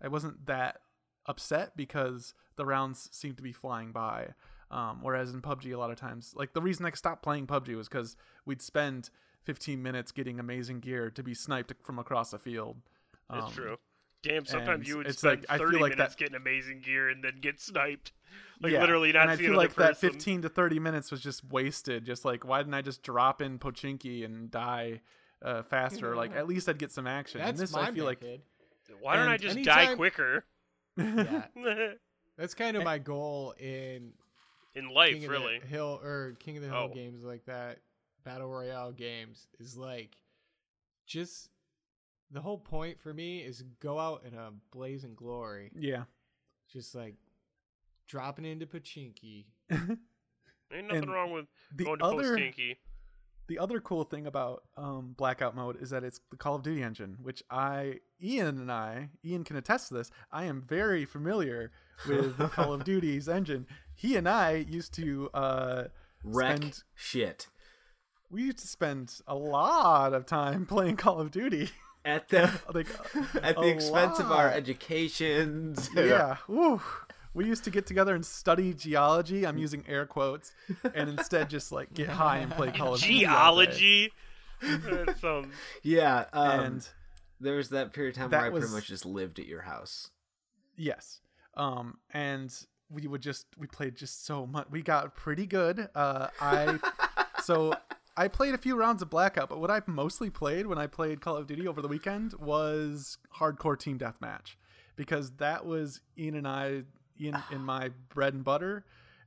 [0.03, 0.81] I wasn't that
[1.27, 4.29] upset because the rounds seemed to be flying by.
[4.71, 7.77] Um, whereas in PUBG, a lot of times, like the reason I stopped playing PUBG
[7.77, 9.11] was because we'd spend
[9.45, 12.77] 15 minutes getting amazing gear to be sniped from across the field.
[13.33, 13.77] It's Um, true.
[14.23, 16.35] Damn, and sometimes you would it's spend like- I feel 30 like minutes that- getting
[16.35, 18.13] amazing gear and then get sniped.
[18.61, 21.21] Like yeah, literally not and I feel another like that 15 to 30 minutes was
[21.21, 22.05] just wasted.
[22.07, 25.03] Just like, why didn't I just drop in Pochinki and die
[25.43, 26.17] uh, faster?
[26.17, 27.41] Like, at least I'd get some action.
[27.41, 28.41] That's and this, my I feel like, method.
[29.01, 30.45] Why don't I and just die quicker?
[30.97, 31.43] Yeah,
[32.39, 34.13] that's kind of my goal in
[34.75, 35.59] In life, King really.
[35.59, 36.95] the Hill or King of the Hill Oh.
[36.95, 37.79] games like that,
[38.25, 40.17] battle royale games is like
[41.07, 41.51] just
[42.31, 46.05] the whole point for me is go out in a blazing glory, yeah.
[46.73, 47.15] just like
[48.09, 49.47] dropping into Pochinki.
[49.71, 49.99] Ain't
[50.89, 52.77] nothing and wrong with The going to other, Postinky.
[53.47, 56.83] the other cool thing about um, blackout mode is that it's the Call of Duty
[56.83, 60.11] engine, which I, Ian and I, Ian can attest to this.
[60.33, 61.71] I am very familiar
[62.09, 63.67] with Call of Duty's engine.
[63.95, 65.85] He and I used to uh,
[66.25, 67.47] Wreck spend shit.
[68.29, 71.71] we used to spend a lot of time playing Call of Duty.
[72.07, 72.87] At the like
[73.43, 75.91] at the a expense of our educations.
[75.97, 76.37] yeah.
[76.49, 76.81] Woo.
[77.35, 79.47] We used to get together and study geology.
[79.47, 80.53] I'm using air quotes,
[80.95, 83.21] and instead just like get high and play Call of Duty.
[83.21, 84.13] Geology.
[84.63, 85.49] That
[85.83, 86.25] Yeah.
[86.33, 86.89] Um, and
[87.41, 89.63] there was that period of time where I was- pretty much just lived at your
[89.63, 90.11] house.
[90.77, 91.21] yes,
[91.59, 92.55] um, and
[92.89, 94.69] we would just we played just so much.
[94.71, 95.89] We got pretty good.
[95.95, 96.79] Uh, I
[97.43, 97.75] so
[98.17, 101.21] I played a few rounds of Blackout, but what I mostly played when I played
[101.21, 104.57] Call of Duty over the weekend was hardcore team deathmatch
[104.97, 106.83] because that was Ian and I
[107.19, 108.85] in in my bread and butter.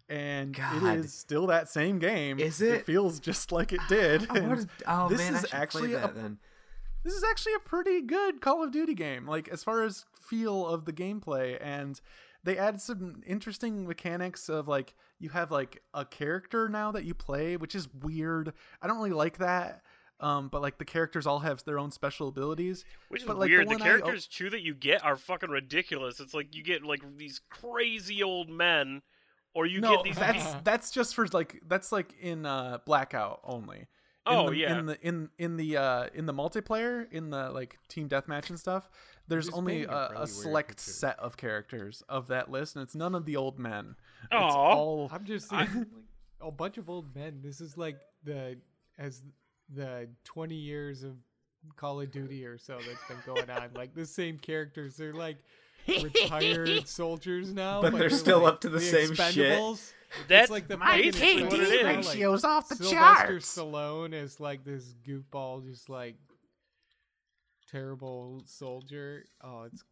[0.10, 0.84] And God.
[0.84, 2.40] it is still that same game.
[2.40, 2.86] Is it?
[2.86, 4.26] feels just like it did.
[4.32, 6.40] I oh this man, I is should actually play a that then.
[7.04, 9.28] this is actually a pretty good Call of Duty game.
[9.28, 12.02] Like as far as feel of the gameplay and
[12.44, 17.14] they added some interesting mechanics of like you have like a character now that you
[17.14, 18.54] play, which is weird.
[18.82, 19.82] I don't really like that.
[20.22, 22.84] Um, but like the characters all have their own special abilities.
[23.08, 23.70] Which is But, like, the weird.
[23.70, 26.20] The, I- characters too that you get are fucking ridiculous.
[26.20, 29.02] It's like you get like these crazy old men,
[29.54, 30.18] or you no, get these.
[30.18, 33.88] that's that's just for like that's like in uh Blackout only.
[34.30, 34.78] In Oh, the, yeah.
[34.80, 38.60] In the in in the uh in the multiplayer in the like team deathmatch and
[38.60, 38.90] stuff,
[39.28, 40.92] there's just only a a, really a select picture.
[40.92, 43.96] set of characters of that list, and it's none of the old men.
[44.24, 44.48] It's Aw.
[44.50, 45.88] all I'm just seeing like,
[46.42, 47.40] a bunch of old men.
[47.44, 48.58] This is like the
[48.98, 49.22] as
[49.74, 51.16] the 20 years of
[51.76, 53.70] Call of Duty or so that's been going on.
[53.76, 54.96] Like the same characters.
[54.96, 55.38] They're like
[55.88, 59.68] retired soldiers now, But they're still like up to the same shit.
[60.10, 60.28] Expendables.
[60.28, 63.58] That's like the my fucking KD Expendables like, ratio's off the Sylvester charts.
[63.58, 66.16] Stallone is like this goofball, just like
[67.72, 69.26] terrible soldier.
[69.44, 69.84] Oh, it's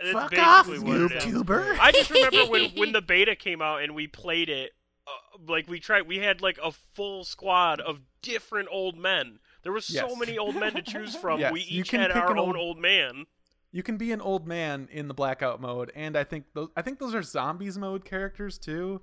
[0.00, 1.24] That's Fuck off, what it is.
[1.24, 1.78] YouTuber.
[1.80, 4.72] I just remember when when the beta came out and we played it.
[5.06, 9.38] Uh, like we tried, we had like a full squad of different old men.
[9.62, 10.18] There was so Yes.
[10.18, 11.40] many old men to choose from.
[11.40, 13.26] Yes, we you each can had our own old- old man.
[13.72, 16.82] You can be an old man in the blackout mode, and I think those I
[16.82, 19.02] think those are zombies mode characters too.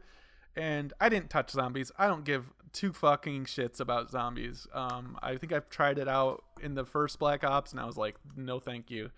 [0.56, 1.92] And I didn't touch zombies.
[1.98, 4.68] I don't give two fucking shits about zombies.
[4.74, 7.98] Um, I think I've tried it out in the first Black Ops, and I was
[7.98, 9.12] like, no, thank you.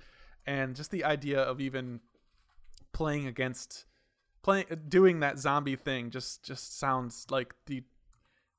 [0.45, 2.02] And just the idea of even
[2.93, 3.86] playing against
[4.41, 7.84] playing doing that zombie thing just just sounds like the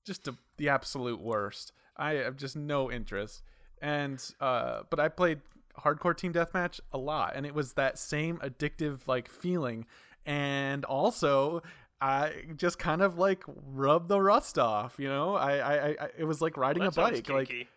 [0.05, 1.73] just the, the absolute worst.
[1.97, 3.43] I have just no interest.
[3.81, 5.41] And uh but I played
[5.79, 9.87] hardcore team deathmatch a lot and it was that same addictive like feeling
[10.25, 11.63] and also
[12.01, 15.35] I just kind of like rubbed the rust off, you know.
[15.35, 17.29] I, I, I it was like riding a bike.
[17.29, 17.69] Like.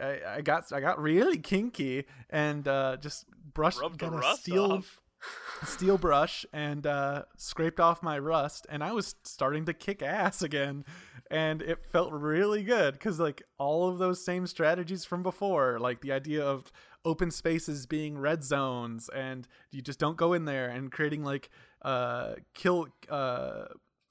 [0.00, 4.16] I, I got I got really kinky and uh, just brushed Rub the got a
[4.16, 5.00] rust steel off.
[5.66, 10.40] steel brush and uh, scraped off my rust and I was starting to kick ass
[10.40, 10.84] again
[11.30, 16.00] and it felt really good because like all of those same strategies from before like
[16.00, 16.72] the idea of
[17.04, 21.50] open spaces being red zones and you just don't go in there and creating like
[21.82, 23.64] uh kill uh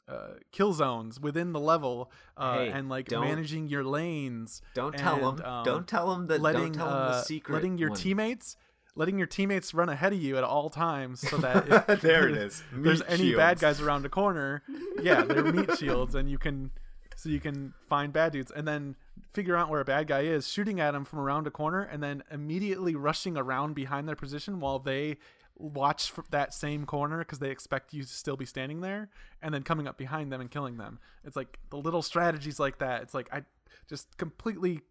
[0.08, 5.18] uh, kill zones within the level uh, Hey, and like managing your lanes Don't tell
[5.18, 5.46] them.
[5.46, 6.42] um, don't tell them that.
[6.42, 7.54] letting don't tell them uh, the secret.
[7.54, 8.00] letting your one.
[8.00, 8.58] teammates
[8.96, 12.36] letting your teammates run ahead of you at all times so that if There it
[12.38, 12.64] is.
[12.74, 14.64] there's Meat any bad guys around a corner
[15.04, 16.72] yeah they're meat shields and you can
[17.16, 18.96] so you can find bad dudes and then
[19.34, 22.02] figure out where a bad guy is shooting at him from around a corner and
[22.02, 25.18] then immediately rushing around behind their position while they
[25.60, 29.10] watch that same corner because they expect you to still be standing there
[29.42, 31.00] and then coming up behind them and killing them.
[31.26, 33.04] It's like the little strategies like that.
[33.04, 33.44] It's like i
[33.88, 34.82] just completely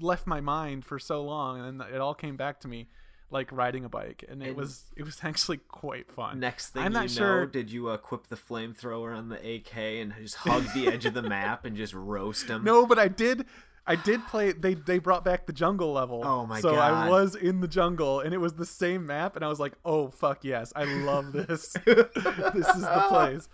[0.00, 2.88] left my mind for so long and then it all came back to me
[3.30, 4.24] like riding a bike.
[4.28, 6.40] And it was it was actually quite fun.
[6.40, 9.76] Next thing I'm not you sure- know, did you equip the flamethrower on the AK
[9.76, 12.64] and just hug the edge of the map and just roast them?
[12.64, 13.46] no but i did
[13.88, 16.74] i did play they they brought back the jungle level Oh my god.
[16.74, 19.58] so i was in the jungle and it was the same map and i was
[19.58, 23.48] like oh fuck yes i love this this is the place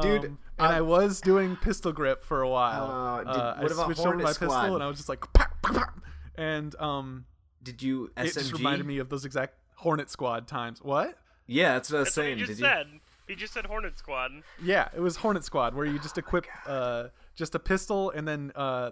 [0.00, 3.70] Dude, Um, and i was doing pistol grip for a while Uh, did- Uh, what
[3.70, 5.88] i about switched over Hornet my pistol and i was just like "Pow, pow, pow."
[6.36, 7.24] and um
[7.62, 8.24] Did you SMG?
[8.26, 12.00] it just reminded me of those exact hornet squad times what Yeah, that's what I
[12.00, 12.38] was That's saying.
[12.38, 13.00] he just Did you?
[13.30, 13.38] Said.
[13.38, 14.32] He just said Hornet Squad.
[14.62, 18.52] Yeah, it was Hornet Squad where you just equip uh, just a pistol and then
[18.54, 18.90] uh,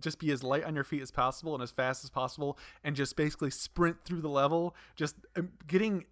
[0.00, 2.94] just be as light on your feet as possible and as fast as possible and
[2.94, 6.04] just basically sprint through the level, just um, getting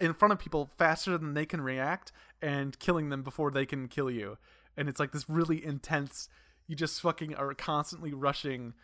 [0.00, 3.88] in front of people faster than they can react and killing them before they can
[3.88, 4.38] kill you.
[4.76, 6.28] And it's like this really intense.
[6.66, 8.74] You just fucking are constantly rushing.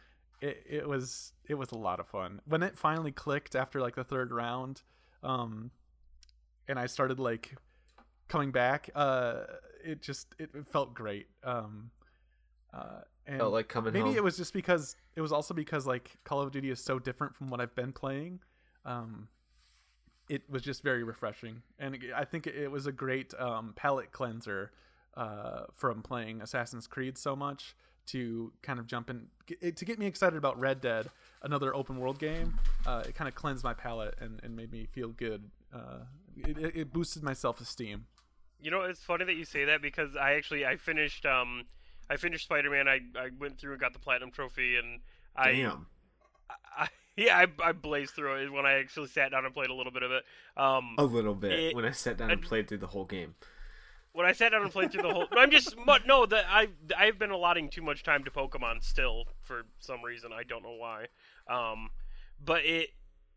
[0.40, 3.96] It, it was it was a lot of fun when it finally clicked after like
[3.96, 4.82] the third round.
[5.22, 5.72] Um,
[6.68, 7.56] and I started like
[8.28, 9.44] coming back uh
[9.84, 11.90] it just it, felt great um
[12.74, 14.16] uh and Felt like coming maybe home.
[14.16, 17.34] it was just because it was also because like call of duty is so different
[17.34, 18.40] from what i've been playing
[18.84, 19.28] um
[20.28, 24.12] it was just very refreshing and it- i think it was a great um palate
[24.12, 24.72] cleanser
[25.16, 27.74] uh from playing assassin's creed so much
[28.06, 29.26] to kind of jump in
[29.74, 31.10] to get me excited about red dead
[31.42, 34.86] another open world game uh it kind of cleansed my palate and, and made me
[34.86, 36.00] feel good uh
[36.36, 38.04] it, it- it boosted my self-esteem
[38.60, 41.64] You know, it's funny that you say that because I actually I finished um
[42.10, 42.88] I finished Spider Man.
[42.88, 45.00] I I went through and got the platinum trophy, and
[45.36, 45.86] I Damn.
[46.76, 49.74] I, yeah, I, I blazed through it when I actually sat down and played a
[49.74, 50.24] little bit of it.
[50.56, 51.52] Um, A little bit.
[51.52, 53.34] It- when I sat down and and- played through the whole game.
[54.12, 57.18] when I sat down and played through the whole, I'm just no that I I've
[57.18, 61.06] been allotting too much time to Pokemon still for some reason I don't know why.
[61.48, 61.90] Um,
[62.44, 62.90] but it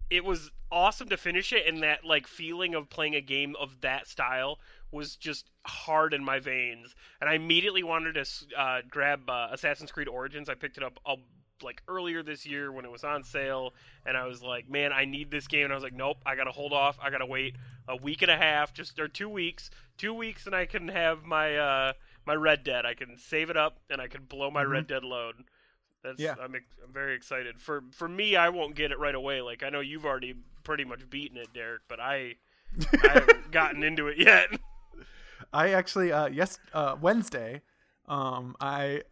[0.09, 3.81] it was awesome to finish it, and that like feeling of playing a game of
[3.81, 4.59] that style
[4.91, 8.25] was just hard in my veins, and I immediately wanted to
[8.59, 10.49] uh, grab uh, Assassin's Creed Origins.
[10.49, 10.99] I picked it up.
[11.05, 11.15] Uh,
[11.63, 15.05] like earlier this year when it was on sale and I was like, "Man, I
[15.05, 16.97] need this game." And I was like, "Nope, I got to hold off.
[16.99, 17.55] I got to wait
[17.87, 19.69] a week and a half, just or 2 weeks.
[19.97, 21.93] 2 weeks and I can have my uh
[22.25, 22.85] my Red Dead.
[22.85, 25.35] I can save it up and I can blow my Red Dead load."
[26.03, 26.35] That's Yeah.
[26.41, 27.61] I'm I'm very excited.
[27.61, 29.41] For for me, I won't get it right away.
[29.41, 32.35] Like I know you've already pretty much beaten it, Derek, but I
[33.03, 34.47] I haven't gotten into it yet.
[35.53, 37.61] I actually uh yes uh Wednesday
[38.07, 39.03] um I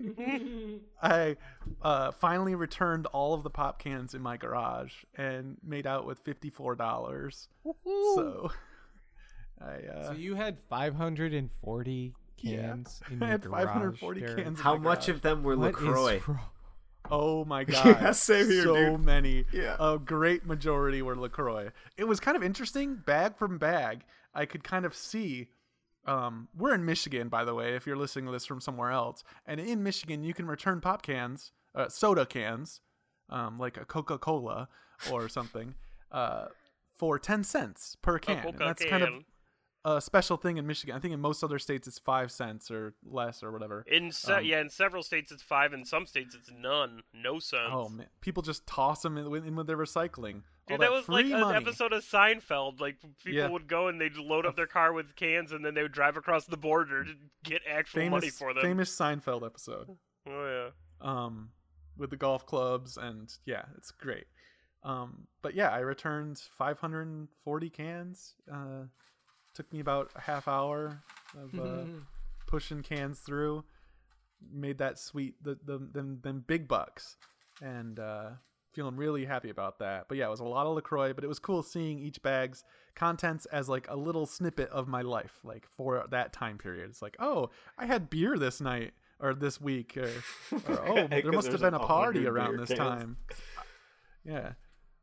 [1.02, 1.36] I
[1.82, 6.22] uh finally returned all of the pop cans in my garage and made out with
[6.24, 7.48] $54.
[8.14, 8.50] So
[9.60, 12.56] I uh So you had 540 Yeah.
[12.60, 13.64] cans in I had garage.
[13.66, 14.36] 540 Derek.
[14.44, 14.58] cans.
[14.58, 15.16] in How my much garage.
[15.16, 16.22] of them were What is LaCroix?
[17.10, 17.84] Oh my god.
[17.86, 19.00] Yeah, same here, so dude.
[19.00, 19.44] many.
[19.52, 19.76] Yeah.
[19.80, 21.70] A great majority were LaCroix.
[21.96, 24.04] It was kind of interesting, bag from bag.
[24.34, 25.48] I could kind of see
[26.06, 29.22] um, we're in Michigan, by the way, if you're listening to this from somewhere else.
[29.46, 32.80] And in Michigan, you can return pop cans, uh, soda cans,
[33.28, 34.68] um, like a Coca Cola
[35.10, 35.74] or something,
[36.10, 36.46] uh,
[36.94, 38.38] for 10 cents per can.
[38.46, 39.24] And that's kind of
[39.84, 40.94] a special thing in Michigan.
[40.96, 43.84] I think in most other states, it's 5 cents or less or whatever.
[43.86, 45.72] In se- Um, yeah, in several states it's five.
[45.72, 47.02] In some states it's none.
[47.14, 47.70] No cents.
[47.72, 50.42] Oh man, people just toss them in, in with their recycling.
[50.70, 52.80] Dude, that, was like free an episode of Seinfeld.
[52.80, 53.48] Like people Yeah.
[53.48, 56.16] would go and they'd load up their car with cans, and then they would drive
[56.16, 58.62] across the border to get actual famous, money for them.
[58.62, 59.88] famous Seinfeld episode.
[60.26, 60.70] Oh yeah.
[61.00, 61.50] Um,
[61.96, 64.26] with the golf clubs and yeah, it's great.
[64.82, 68.34] Um, but yeah, I returned 540 cans.
[68.50, 68.84] Uh,
[69.54, 71.02] took me about a half hour
[71.36, 71.84] of uh,
[72.46, 73.64] pushing cans through.
[74.52, 77.16] Made that sweet the the them, them big bucks,
[77.60, 78.30] and uh,
[78.72, 80.06] feeling really happy about that.
[80.08, 82.64] But yeah, it was a lot of LaCroix, but it was cool seeing each bag's
[82.94, 86.90] contents as like a little snippet of my life, like for that time period.
[86.90, 90.10] It's like, oh, I had beer this night or this week, or,
[90.68, 92.78] or oh, there must have been a party around this cans.
[92.78, 93.16] time.
[94.24, 94.52] Yeah.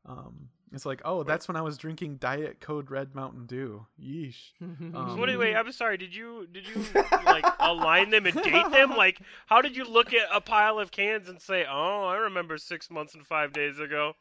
[0.05, 3.85] Um, it's like, oh, that's when I was drinking Diet Code Red Mountain Dew.
[4.01, 4.35] Yeesh.
[4.59, 4.65] yeah.
[4.99, 5.97] Um, So anyway, I'm sorry.
[5.97, 6.85] Did you did you
[7.25, 8.91] like align them and date them?
[8.97, 12.57] Like, how did you look at a pile of cans and say, "Oh, I remember
[12.57, 14.13] six months and five days ago"?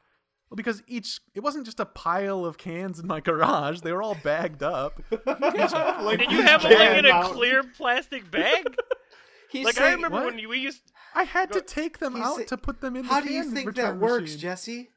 [0.49, 4.03] Well, because each it wasn't just a pile of cans in my garage; they were
[4.03, 5.01] all bagged up.
[5.27, 8.65] like, Did you have them like in a clear plastic bag?
[9.51, 10.27] He's like I remember what?
[10.35, 10.83] when we used.
[11.15, 13.03] I had to take them He's out say- to put them in.
[13.03, 13.09] The.
[13.09, 14.39] How the do you think that works, machine.
[14.39, 14.91] Jesse?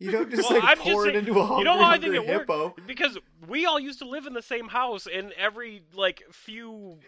[0.00, 1.76] You don't just Well, like I'm pour just it saying- into a hungry, you know
[1.78, 2.64] how I think hungry it hippo.
[2.66, 6.98] worked because we all used to live in the same house, and every like few,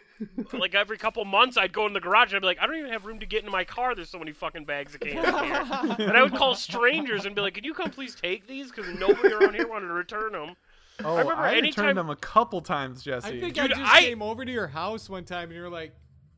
[0.53, 2.77] like every couple months, I'd go in the garage and I'd be like, I don't
[2.77, 3.95] even have room to get in my car.
[3.95, 7.41] There's so many fucking bags of cans here, and I would call strangers and be
[7.43, 8.73] like, Can you come please take these?
[8.73, 10.57] Because nobody around here wanted to return them.
[11.05, 13.27] Oh, I, remember anytime- returned them a couple times, Jesse.
[13.29, 15.63] I think Dude, I just I- came over to your house one time and you
[15.63, 15.95] were like,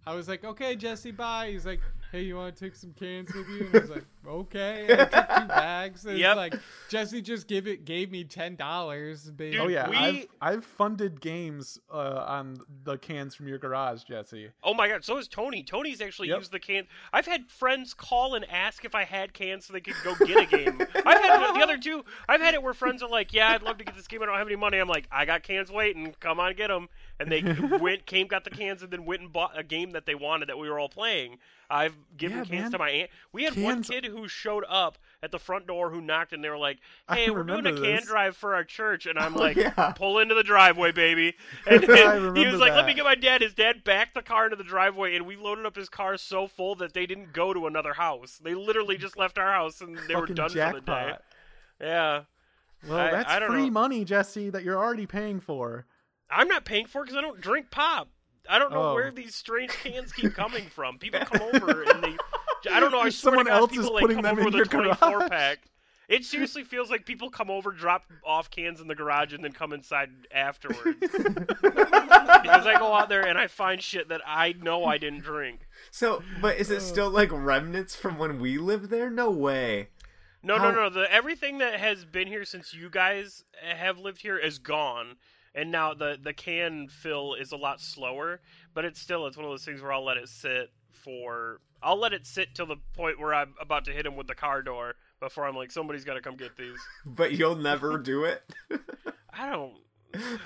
[0.06, 1.50] I was like, okay, Jesse, bye.
[1.50, 1.80] He's like,
[2.12, 3.66] hey, you want to take some cans with you?
[3.66, 4.86] And I was like, okay.
[4.88, 6.04] And I took two bags.
[6.04, 6.30] And Yep.
[6.30, 6.54] it's like,
[6.90, 9.24] Jesse just give it, gave me ten dollars.
[9.24, 14.04] Dude, oh yeah, we- I've I've funded games uh, on the cans from your garage,
[14.04, 14.50] Jesse.
[14.62, 15.62] Oh my god, so is Tony.
[15.62, 16.38] Tony's actually Yep.
[16.38, 16.84] used the can.
[17.12, 20.36] I've had friends call and ask if I had cans so they could go get
[20.36, 20.80] a game.
[20.94, 22.04] I've had the other two.
[22.28, 24.22] I've had it where friends are like, "Yeah, I'd love to get this game.
[24.22, 26.14] I don't have any money." I'm like, "I got cans waiting.
[26.20, 26.88] Come on, get them."
[27.22, 27.42] And they
[27.78, 30.48] went, came, got the cans, and then went and bought a game that they wanted
[30.48, 31.38] that we were all playing.
[31.70, 32.70] I've given Yeah, cans man.
[32.72, 33.10] to my aunt.
[33.32, 36.50] We had one kid who showed up at the front door who knocked, and they
[36.50, 39.34] were like, I "Hey, we're doing a remember can drive for our church," and I'm
[39.36, 39.92] Oh, like, yeah.
[39.92, 41.34] "Pull into the driveway, baby."
[41.66, 44.22] And, I and he was like, "Let me get my dad." His dad backed the
[44.22, 47.32] car into the driveway, and we loaded up his car so full that they didn't
[47.32, 48.38] go to another house.
[48.42, 50.74] They literally just left our house, and they were done jackpot.
[50.74, 51.16] for the day.
[51.80, 52.22] Yeah,
[52.88, 53.70] Well, I- that's I free know.
[53.70, 55.86] money, Jesse, that you're already paying for.
[56.34, 58.08] I'm not paying for it because I don't drink pop.
[58.48, 58.94] I don't know Oh.
[58.94, 60.98] where these strange cans keep coming from.
[60.98, 62.16] People come over and they.
[62.70, 62.98] I don't know.
[63.00, 64.64] I swear Someone to God, else people is like putting come them over in your
[64.64, 65.28] 24 garage.
[65.30, 65.58] pack.
[66.08, 69.52] It seriously feels like people come over, drop off cans in the garage, and then
[69.52, 70.98] come inside afterwards.
[71.00, 75.66] because I go out there and I find shit that I know I didn't drink.
[75.90, 79.10] So, but is it still like remnants from when we lived there?
[79.10, 79.88] No way.
[80.42, 80.90] No, How- no, no.
[80.90, 85.16] The everything that has been here since you guys have lived here is gone,
[85.54, 88.40] and now the the can fill is a lot slower.
[88.74, 91.98] But it's still it's one of those things where I'll let it sit for I'll
[91.98, 94.62] let it sit till the point where I'm about to hit him with the car
[94.62, 96.78] door before I'm like somebody's got to come get these.
[97.06, 98.42] But you'll never do it.
[99.32, 99.74] I don't.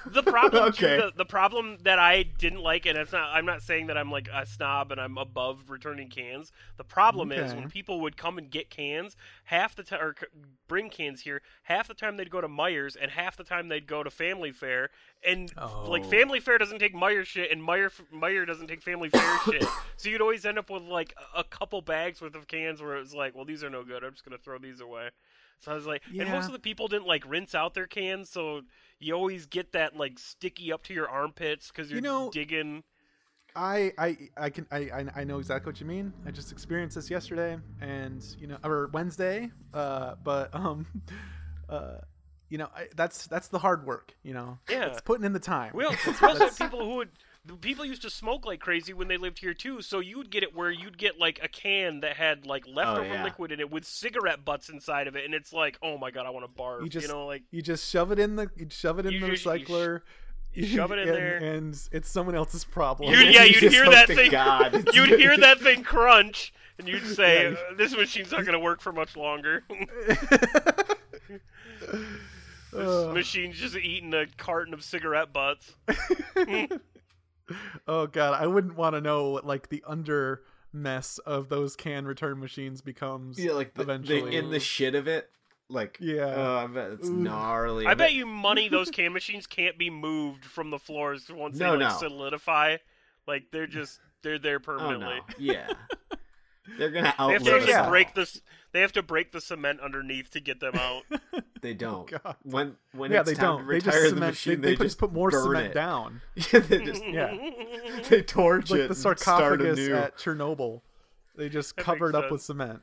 [0.07, 0.97] The problem, too, Okay.
[0.97, 3.31] the, the problem that I didn't like, and it's not.
[3.33, 6.53] I'm not saying that I'm like a snob and I'm above returning cans.
[6.77, 10.15] The problem is when people would come and get cans, half the time or
[10.69, 13.87] bring cans here, half the time they'd go to Meijers, and half the time they'd
[13.87, 14.91] go to Family Fare,
[15.27, 15.53] and
[15.87, 16.09] like Oh.
[16.09, 19.65] Family Fare doesn't take Meijer shit, and Meijer Meijer doesn't take Family Fare shit.
[19.97, 22.97] So you'd always end up with like a a couple bags worth of cans where
[22.97, 24.03] it was like, well, these are no good.
[24.05, 25.09] I'm just gonna throw these away.
[25.61, 28.31] So I was like, and most of the people didn't like rinse out their cans,
[28.31, 28.63] so
[28.99, 32.85] you always get that like sticky up to your armpits because you're You know- digging.
[33.59, 36.13] I I I can I I- I know exactly what you mean.
[36.27, 39.51] I just experienced this yesterday, and you know, or Wednesday.
[39.73, 40.87] Uh, but um,
[41.71, 41.99] uh,
[42.51, 44.15] you know, I, that's that's the hard work.
[44.23, 44.87] You know, Yeah.
[44.89, 45.73] it's putting in the time.
[45.75, 47.09] well also, That's- we also people who would.
[47.61, 50.43] People used to smoke like crazy when they lived here too, so you would get
[50.43, 53.23] it where you'd get like a can that had like leftover yeah.
[53.25, 56.27] liquid in it with cigarette butts inside of it, and it's like, oh my god,
[56.27, 56.83] I want to barf.
[56.83, 59.21] You just know, like you just shove it in the you shove it in You
[59.21, 60.01] the you sh- recycler.
[60.55, 61.37] you shove it in and, there.
[61.37, 63.13] and it's someone else's problem.
[63.13, 64.31] You'd, yeah, You you'd hear that thing.
[64.31, 67.57] God You'd hear that thing crunch, and you'd say, Yeah.
[67.71, 69.63] "Uh, "This machine's not going to work for much longer."
[71.29, 71.41] this
[72.75, 73.15] Ugh.
[73.15, 75.75] machine's just eating a carton of cigarette butts.
[77.87, 80.43] Oh god, I wouldn't want to know what like the under
[80.73, 83.39] mess of those can return machines becomes.
[83.39, 84.23] Yeah, like the, eventually.
[84.23, 85.31] the in the shit of it.
[85.69, 86.33] Like Yeah.
[86.37, 87.15] oh, I bet it's Ooh.
[87.17, 87.87] gnarly.
[87.87, 91.73] I bet you money those can machines can't be moved from the floors once No,
[91.73, 91.99] they like no.
[91.99, 92.77] solidify.
[93.27, 95.17] Like they're just they're there Oh permanently.
[95.17, 95.73] no, yeah.
[96.79, 97.89] They're gonna They have to outlive actually yeah.
[97.89, 98.41] break this.
[98.77, 101.05] They have to break the cement underneath to get them out.
[101.63, 102.23] They oh, don't.
[102.23, 102.37] God.
[102.43, 103.61] When when yeah, it's they time don't.
[103.63, 104.33] to They retire just the cement.
[104.33, 105.75] machine, they, they, they just put more cement it.
[105.75, 106.21] down.
[106.53, 107.35] Yeah, they just Yeah.
[108.11, 110.83] they torch like it the and start sarcophagus at Chernobyl.
[111.35, 112.83] They just That covered makes up with cement.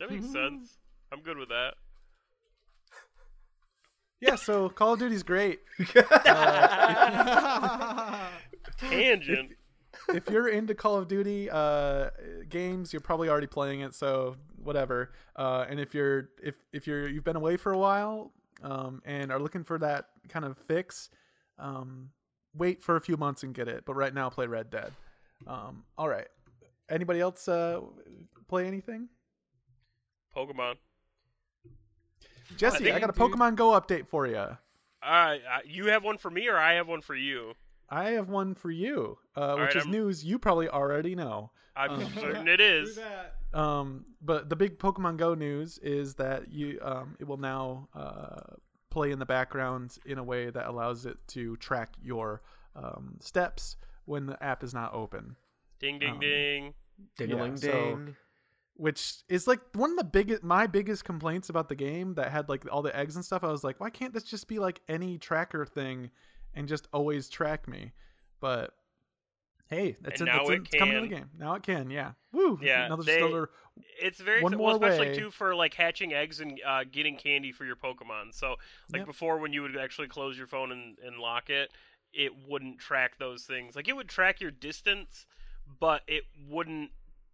[0.00, 0.32] that makes mm-hmm.
[0.32, 0.78] sense.
[1.12, 1.74] I'm good with that.
[4.20, 5.60] Yeah, so Call of Duty's great.
[5.94, 6.08] Uh,
[8.78, 9.57] Tangent.
[10.14, 12.10] If you're into Call of Duty uh,
[12.48, 15.12] games, you're probably already playing it, so whatever.
[15.36, 18.32] Uh, and if you're if if you're you've been away for a while
[18.62, 21.10] um, and are looking for that kind of fix,
[21.58, 22.10] um,
[22.54, 23.84] wait for a few months and get it.
[23.84, 24.92] But right now, play Red Dead.
[25.46, 26.26] Um, all right.
[26.90, 27.80] Anybody else uh,
[28.48, 29.08] play anything?
[30.34, 30.74] Pokemon.
[32.56, 33.32] Jesse, I, think- got a dude.
[33.32, 34.36] Pokemon Go update for you.
[34.36, 34.56] Uh,
[35.02, 37.52] uh, you have one for me, or I have one for you.
[37.90, 41.50] I have one for you, uh, which right, is I'm- news you probably already know.
[41.76, 42.98] I'm Um, certain it is.
[43.54, 48.40] Um, but the big Pokemon Go news is that you um, it will now uh,
[48.90, 52.42] play in the background in a way that allows it to track your
[52.76, 53.76] um, steps
[54.06, 55.36] when the app is not open,
[55.80, 56.74] Ding ding Um, ding.
[57.16, 58.16] Ding-a-ling so- ding.
[58.74, 62.48] which is like one of the biggest my biggest complaints about the game that had
[62.48, 63.44] like all the eggs and stuff.
[63.44, 66.10] I was like, why can't this just be like any tracker thing
[66.58, 67.92] and just always track me?
[68.40, 68.72] But
[69.68, 71.30] hey, that's, And in, now that's in- it it's coming to the game.
[71.38, 72.12] Now it can, yeah.
[72.32, 72.58] Woo!
[72.62, 73.50] Yeah, another they- another
[74.02, 75.18] It's very One well, more especially way.
[75.18, 78.32] too for like hatching eggs and uh, getting candy for your Pokemon.
[78.34, 78.56] So
[78.92, 79.06] like Yep.
[79.06, 81.70] before, when you would actually close your phone and, and lock it,
[82.12, 83.76] it wouldn't track those things.
[83.76, 85.26] Like it would track your distance,
[85.80, 86.90] but it wouldn't.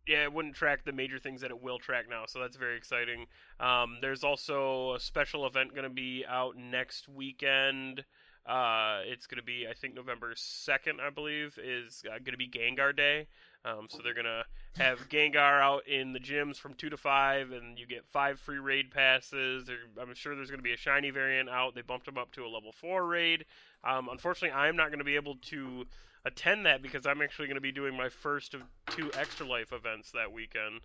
[0.06, 2.24] Yeah, it wouldn't track the major things that it will track now.
[2.26, 3.24] So that's very exciting.
[3.58, 8.04] Um, there's also a special event going to be out next weekend.
[8.46, 12.36] Uh, it's going to be, I think, November 2nd, I believe, is uh, going to
[12.36, 13.26] be Gengar Day.
[13.64, 14.44] Um, so they're going to
[14.76, 18.58] have Gengar out in the gyms from 2 to 5, and you get five free
[18.58, 19.64] raid passes.
[19.64, 21.74] There, I'm sure there's going to be a shiny variant out.
[21.74, 23.46] They bumped them up to a level 4 raid.
[23.82, 25.86] Um, unfortunately, I'm not going to be able to
[26.26, 29.72] attend that because I'm actually going to be doing my first of two Extra Life
[29.72, 30.80] events that weekend.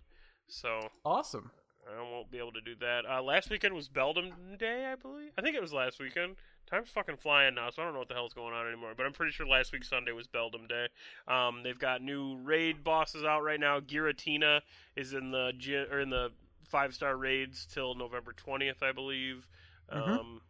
[0.48, 1.50] So awesome.
[1.88, 3.04] I won't be able to do that.
[3.06, 5.32] Uh, last weekend was Beldum Day, I believe.
[5.38, 6.36] I think it was last weekend.
[6.66, 8.92] Time's fucking flying now, so I don't know what the hell's going on anymore.
[8.96, 10.86] But I'm pretty sure last week Sunday was Beldum Day.
[11.26, 13.80] Um, they've got new raid bosses out right now.
[13.80, 14.60] Giratina
[14.94, 15.52] is in the
[15.90, 16.30] or in the
[16.68, 19.48] five star raids till November 20th, I believe.
[19.92, 20.18] Mhm.
[20.18, 20.40] Um,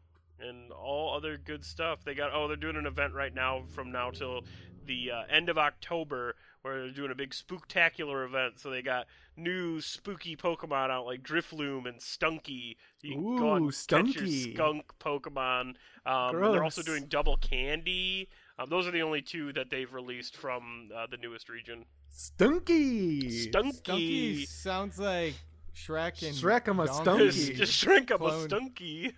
[0.41, 2.05] and all other good stuff.
[2.05, 4.45] They got oh, they're doing an event right now from now till
[4.85, 8.58] the uh, end of October where they're doing a big spooktacular event.
[8.61, 9.06] So they got
[9.36, 12.76] new spooky Pokemon out like Drifloon and Stunky.
[13.02, 14.54] You can go out Ooh, and catch your Stunky.
[14.54, 15.74] skunk Pokemon.
[16.06, 18.28] Um, and they're also doing double candy.
[18.58, 21.86] Um, those are the only two that they've released from uh, the newest region.
[22.14, 23.48] Stunky.
[23.48, 23.82] Stunky.
[23.82, 25.34] Stunky sounds like
[25.74, 27.04] Shrek and Shrek, I'm a Donkey.
[27.04, 27.56] Stunky.
[27.56, 28.48] Just shrink up a Clone.
[28.48, 29.12] Stunky.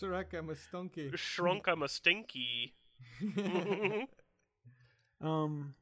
[0.00, 1.16] Shrek, I'm a stunky.
[1.16, 2.74] Shrunk, I'm a stinky.
[5.18, 5.74] Um,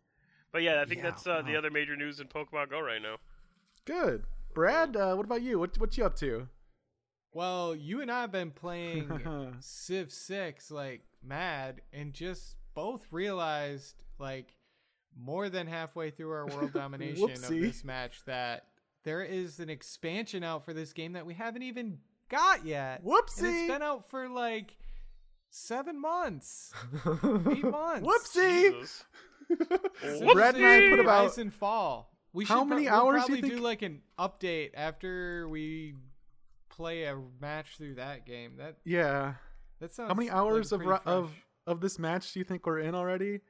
[0.55, 3.03] but yeah, I think Yeah, that's uh, the other major news in Pokemon Go right
[3.03, 3.17] now.
[3.85, 4.23] good.
[4.55, 5.59] Brad, uh, what about you?
[5.59, 6.49] What what you up to?
[7.33, 13.97] Well, you and I have been playing Civ 6 like mad and just both realized
[14.21, 14.55] like
[15.19, 18.67] more than halfway through our world domination of this match that
[19.03, 21.99] there is an expansion out for this game that we haven't even
[22.29, 23.01] got yet.
[23.01, 23.43] And Whoopsie.
[23.43, 24.77] it's been out for like
[25.51, 26.73] 7 months.
[27.07, 28.07] 8 months.
[28.07, 28.73] Whoopsie.
[28.73, 29.05] Jesus.
[30.33, 32.11] Brad and I put about Rise and fall.
[32.33, 35.49] We How should pro- many we'll hours do you probably do like an update after
[35.49, 35.95] we
[36.69, 38.55] play a match through that game.
[38.59, 39.35] That yeah.
[39.81, 40.09] that sounds.
[40.09, 41.43] How many like hours of ru- of fresh.
[41.67, 43.41] of this match do you think we're in already?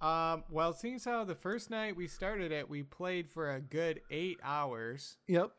[0.00, 3.60] Um, well, seeing as how the first night we started it, we played for a
[3.60, 5.16] good eight hours.
[5.26, 5.50] Yep.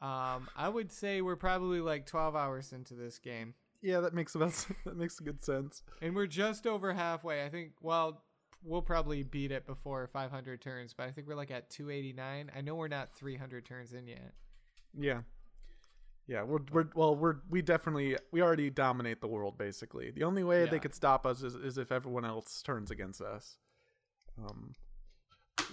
[0.00, 4.34] Um, I would say we're probably like twelve hours into this game, Yeah, that makes
[4.34, 4.52] about
[4.84, 5.82] that makes good sense.
[6.00, 7.44] and we're just over halfway.
[7.44, 7.72] I think.
[7.80, 8.22] Well,
[8.66, 12.50] we'll probably beat it before 500 turns, but I think we're like at 289.
[12.54, 14.34] I know we're not 300 turns in yet.
[14.98, 15.20] Yeah.
[16.28, 20.10] Yeah, we're we're well we're we definitely we already dominate the world basically.
[20.10, 23.58] The only way they could stop us is, is if everyone else turns against us.
[24.38, 24.74] Um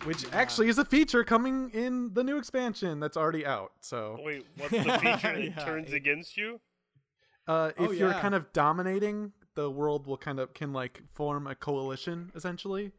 [0.05, 3.71] which actually is a feature coming in the new expansion that's already out.
[3.81, 5.65] So Wait, what's the feature that Yeah.
[5.65, 6.59] turns against you?
[7.47, 8.21] uh if Oh, you're yeah.
[8.21, 12.91] kind of dominating, the world will kind of can like form a coalition essentially.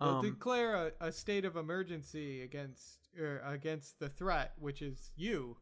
[0.00, 5.56] Um, declare a, a state of emergency against er, against the threat, which is you,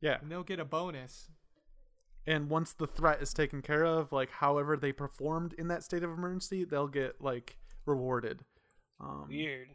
[0.00, 0.16] yeah.
[0.22, 1.28] and they'll get a bonus.
[2.26, 6.02] and once the threat is taken care of like however they performed in that state
[6.04, 8.40] of emergency they'll get like rewarded
[9.00, 9.68] um, Weird.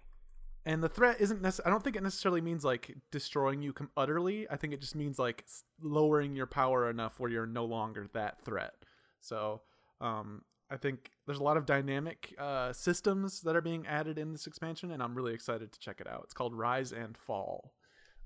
[0.65, 3.91] and the threat isn't necessarily i don't think it necessarily means like destroying you com-
[3.97, 5.45] utterly i think it just means like
[5.81, 8.73] lowering your power enough where you're no longer that threat
[9.19, 9.61] so
[10.01, 14.31] um, i think there's a lot of dynamic uh, systems that are being added in
[14.31, 16.21] this expansion and i'm really excited to check it out.
[16.23, 17.73] It's called rise and fall.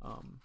[0.01, 0.39] Um,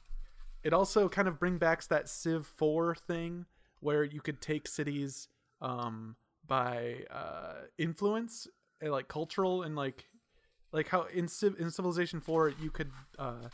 [0.62, 3.46] it also kind of bring back that civ 4 thing
[3.80, 5.28] where you could take cities
[5.60, 6.16] um,
[6.46, 8.46] by uh, influence
[8.84, 10.06] uh, like cultural and like
[10.72, 13.48] like how in Civ- in civilization 4 you could uh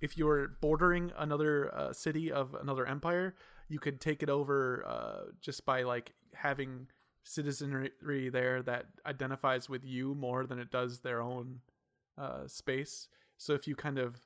[0.00, 3.34] if you were bordering another uh, city of another empire
[3.68, 6.86] you could take it over uh just by like having
[7.28, 11.60] citizenry there that identifies with you more than it does their own
[12.16, 14.16] uh space so if you kind of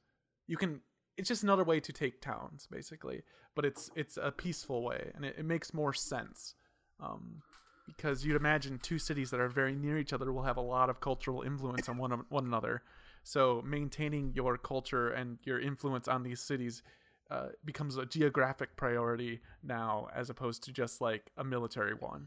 [0.47, 0.81] you can
[1.17, 3.23] it's just another way to take towns basically
[3.55, 6.55] but it's it's a peaceful way and it, it makes more sense
[7.01, 7.43] um
[7.87, 10.91] because you'd imagine two cities that are very near each other will have a lot
[10.91, 12.83] of cultural influence on one one another.
[13.25, 16.83] So maintaining your culture and your influence on these cities
[17.31, 22.27] uh, becomes a geographic priority now, as opposed to just like a military one,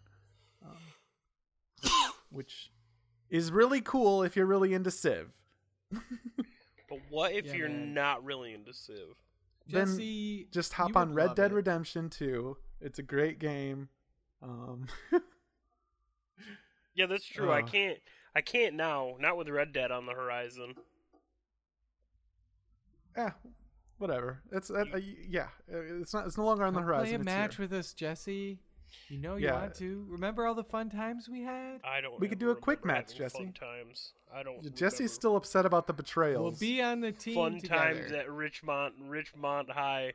[0.65, 1.91] um,
[2.31, 2.71] which
[3.29, 5.31] is really cool if you're really into Civ.
[6.87, 7.95] But what if Yeah, you're man.
[7.95, 9.15] not really into Civ?
[9.67, 11.55] Then Jesse, Just hop on Red Dead it.
[11.55, 12.55] Redemption 2.
[12.79, 13.89] It's a great game.
[14.43, 14.87] Um,
[16.93, 17.49] Yeah, that's true.
[17.51, 17.65] I Uh.
[17.65, 17.97] can't.
[18.35, 19.15] I can't now.
[19.19, 20.75] Not with Red Dead on the horizon.
[23.17, 23.31] yeah,
[23.97, 24.41] whatever.
[24.51, 25.47] It's uh, uh, yeah.
[25.73, 26.27] uh, It's not.
[26.27, 27.05] It's no longer on the horizon.
[27.05, 27.63] Play a match here.
[27.65, 28.59] with us, Jesse.
[29.09, 29.61] You know you Yeah.
[29.61, 30.05] want to.
[30.09, 31.79] Remember all the fun times we had?
[31.83, 32.19] I don't.
[32.19, 33.59] We could do a quick match, having Fun Jesse.
[33.59, 34.13] times.
[34.33, 34.61] I don't.
[34.75, 35.13] Jesse's remember.
[35.13, 36.41] still upset about the betrayals.
[36.59, 37.75] We'll be on the team fun together.
[37.99, 40.13] times at Richmond Richmond High.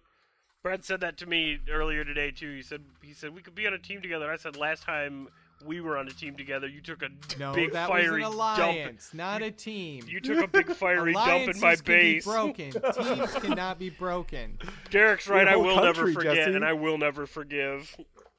[0.62, 2.54] Brad said that to me earlier today too.
[2.56, 4.30] He said he said we could be on a team together.
[4.30, 5.28] I said last time
[5.64, 8.38] we were on a team together, you took a no, big that fiery was an
[8.38, 8.58] dump.
[8.58, 10.04] alliance, not a team.
[10.08, 12.24] You took a big fiery dump in my Alliances can base.
[12.24, 12.70] Be broken.
[13.04, 14.58] Teams cannot be broken.
[14.90, 15.46] Derek's right.
[15.46, 16.54] I whole will never forget, Jesse.
[16.54, 17.94] and I will never forgive.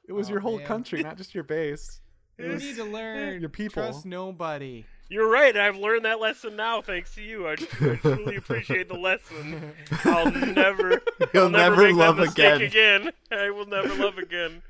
[0.08, 0.66] It was Oh, your whole man.
[0.66, 2.00] country, not just your base.
[2.38, 3.40] It You was- need to learn.
[3.40, 3.82] your people.
[3.82, 4.84] Trust nobody.
[5.08, 5.54] You're right.
[5.54, 7.46] I've learned that lesson now, thanks to you.
[7.46, 9.72] I, I truly appreciate the lesson.
[10.04, 11.02] I'll never,
[11.34, 12.62] You'll I'll never, never make love that again.
[12.62, 13.10] again.
[13.30, 14.62] I will never love again.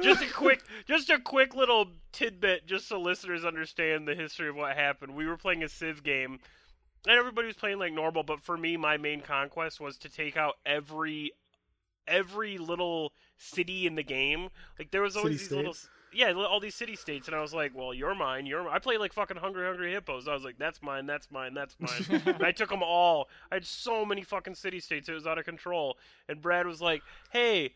[0.00, 4.56] Just a quick, just a quick little tidbit, just so listeners understand the history of
[4.56, 5.14] what happened.
[5.14, 6.40] We were playing a Civ game,
[7.06, 8.22] and everybody was playing like normal.
[8.22, 11.32] But for me, my main conquest was to take out every,
[12.06, 13.12] every little
[13.42, 14.48] city in the game.
[14.78, 15.76] Like there was always City these little.
[16.14, 18.44] Yeah, all these city states, and I was like, "Well, you're mine.
[18.44, 18.74] You're." Mine.
[18.74, 20.28] I played like fucking Hungry Hungry Hippos.
[20.28, 21.06] I was like, "That's mine.
[21.06, 21.54] That's mine.
[21.54, 23.28] That's mine." and I took them all.
[23.50, 25.08] I had so many fucking city states.
[25.08, 25.96] It was out of control.
[26.28, 27.72] And Brad was like, "Hey,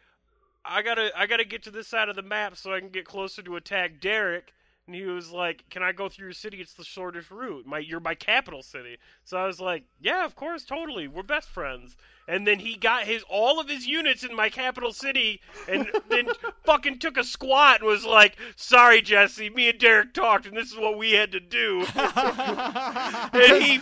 [0.65, 3.07] I gotta, I gotta get to this side of the map so I can get
[3.07, 4.53] closer to attack Derek."
[4.87, 6.61] And he was like, "Can I go through your city?
[6.61, 7.67] It's the shortest route.
[7.67, 11.09] My you're my capital city." So I was like, "Yeah, of course, totally.
[11.09, 11.97] We're best friends."
[12.29, 16.29] And then he got his all of his units in my capital city, and then
[16.65, 19.51] fucking took a squat and was like, "Sorry, Jesse.
[19.51, 23.81] Me and Derek talked, and this is what we had to do." and he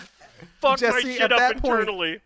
[0.60, 2.20] fucked my shit up that point- internally.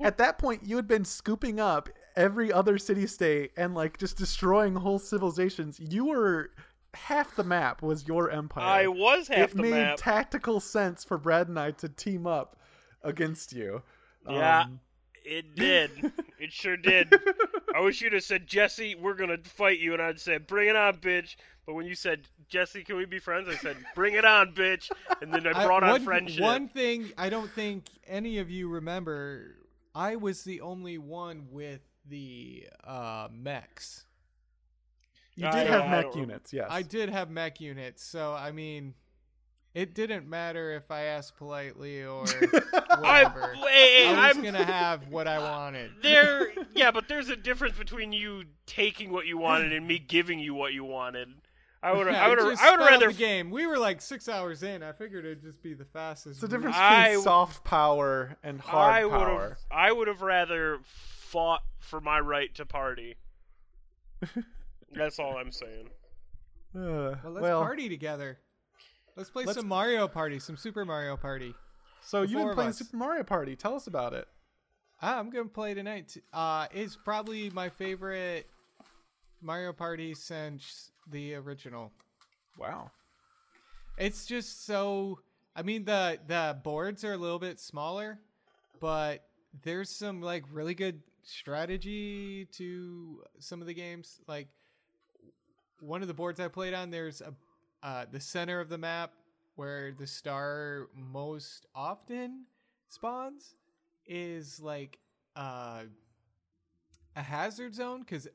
[0.00, 4.16] At that point, you had been scooping up every other city state and like just
[4.16, 5.78] destroying whole civilizations.
[5.80, 6.50] You were
[6.94, 8.64] half the map was your empire.
[8.64, 9.70] I was half it the map.
[9.70, 12.56] It made tactical sense for Brad and I to team up
[13.02, 13.82] against you.
[14.28, 14.62] Yeah.
[14.62, 14.80] Um,
[15.24, 15.90] It did.
[16.38, 17.14] It sure did.
[17.72, 20.74] I wish you'd have said, Jesse, we're gonna fight you, and I'd say, bring it
[20.74, 21.36] on, bitch.
[21.64, 23.48] But when you said, Jesse, can we be friends?
[23.48, 24.90] I said, bring it on, bitch.
[25.20, 26.42] And then I I- brought on one, friendship.
[26.42, 29.54] One thing I don't think any of you remember,
[29.94, 34.04] I was the only one with the uh, mechs.
[35.34, 36.66] You did don't- have I mech don't- units, yes.
[36.70, 38.94] I did have mech units, so I mean,
[39.74, 42.24] it didn't matter if I asked politely or
[42.90, 43.54] I, whatever.
[43.68, 45.92] hey, I was I'm gonna have what I wanted.
[46.02, 46.52] there.
[46.74, 50.54] Yeah, but there's a difference between you taking what you wanted and me giving you
[50.54, 51.28] what you wanted.
[51.82, 52.06] I would.
[52.06, 52.38] Yeah, I would.
[52.38, 53.08] I would sped rather.
[53.08, 53.50] the game.
[53.50, 54.82] We were like six hours in.
[54.82, 56.40] I figured it'd just be the fastest.
[56.40, 56.52] it's the route.
[56.58, 59.20] difference I- between soft power and I hard would have.
[59.20, 59.58] power.
[59.70, 63.16] I would have rather fought for my right to party.
[64.94, 65.88] That's all I'm saying.
[66.74, 68.38] Uh, Well, let's well, party together.
[69.16, 71.54] Let's play Let's- some Mario Party, some Super Mario Party.
[72.02, 72.78] so you've four been playing us.
[72.78, 73.56] Super Mario Party.
[73.56, 74.26] Tell us about it.
[75.02, 76.16] Ah, I'm gonna play tonight.
[76.32, 78.46] Uh, it's probably my favorite
[79.40, 81.92] Mario Party since the original.
[82.58, 82.90] Wow.
[83.98, 85.20] It's just so.
[85.54, 88.18] I mean the the boards are a little bit smaller,
[88.80, 89.26] but
[89.62, 94.20] there's some like really good strategy to some of the games.
[94.26, 94.48] Like
[95.82, 97.34] one of the boards I played on, there's a
[97.82, 99.12] uh, the center of the map
[99.56, 102.44] where the star most often
[102.88, 103.56] spawns
[104.06, 104.98] is like
[105.34, 105.82] uh,
[107.16, 108.28] a hazard zone because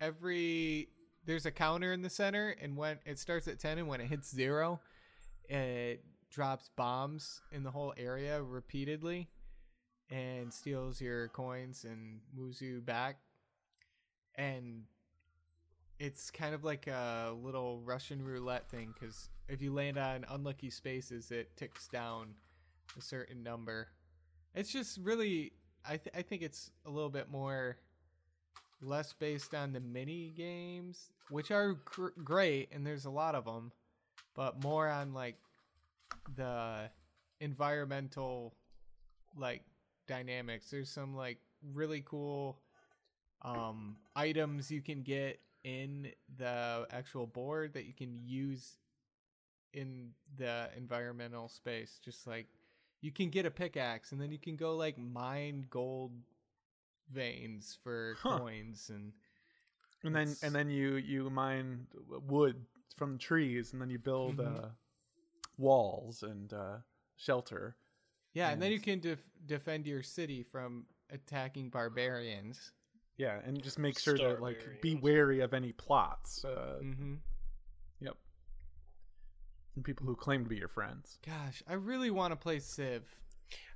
[0.00, 0.88] every
[1.26, 4.06] there's a counter in the center and when it starts at 10 and when it
[4.06, 4.80] hits zero
[5.48, 9.28] it drops bombs in the whole area repeatedly
[10.10, 13.16] and steals your coins and moves you back.
[14.36, 14.84] And
[15.98, 20.70] it's kind of like a little russian roulette thing because if you land on unlucky
[20.70, 22.28] spaces it ticks down
[22.96, 23.88] a certain number.
[24.54, 25.52] It's just really
[25.86, 27.76] i, th- I think it's a little bit more
[28.80, 33.44] less based on the mini games which are gr- great and there's a lot of
[33.44, 33.72] them
[34.34, 35.36] but more on like
[36.36, 36.90] the
[37.40, 38.54] environmental
[39.36, 39.62] like
[40.06, 40.70] dynamics.
[40.70, 41.38] There's some like
[41.72, 42.58] really cool
[43.42, 48.78] um items you can get in the actual board that you can use
[49.74, 52.46] in the environmental space just like
[53.00, 56.12] you can get a pickaxe and then you can go like mine gold
[57.12, 58.40] veins for Huh.
[58.40, 59.12] coins and
[60.04, 61.86] And then and then you you mine
[62.28, 62.64] wood
[62.96, 64.40] from trees, and then you build Mhm.
[64.40, 64.68] uh,
[65.58, 66.78] walls and uh,
[67.16, 67.76] shelter.
[68.32, 72.72] yeah and then you can def- defend your city from attacking barbarians
[73.16, 76.44] Yeah, and just make sure to like be wary of any plots.
[76.44, 77.14] Uh, mm-hmm.
[78.00, 78.16] Yep.
[79.76, 81.18] And people who claim to be your friends.
[81.24, 83.02] gosh i really want to play civ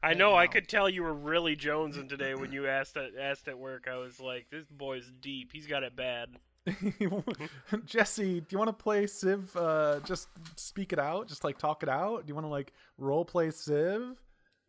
[0.02, 0.34] I know.
[0.36, 3.88] I could tell you were really jonesing today when you asked at asked at work.
[3.90, 5.50] I was like, "This boy's deep.
[5.52, 6.30] He's got it bad."
[7.84, 9.56] Jesse, do you want to play Civ?
[9.56, 12.26] Uh, just speak it out, just like talk it out.
[12.26, 14.16] Do you want to like role play Civ?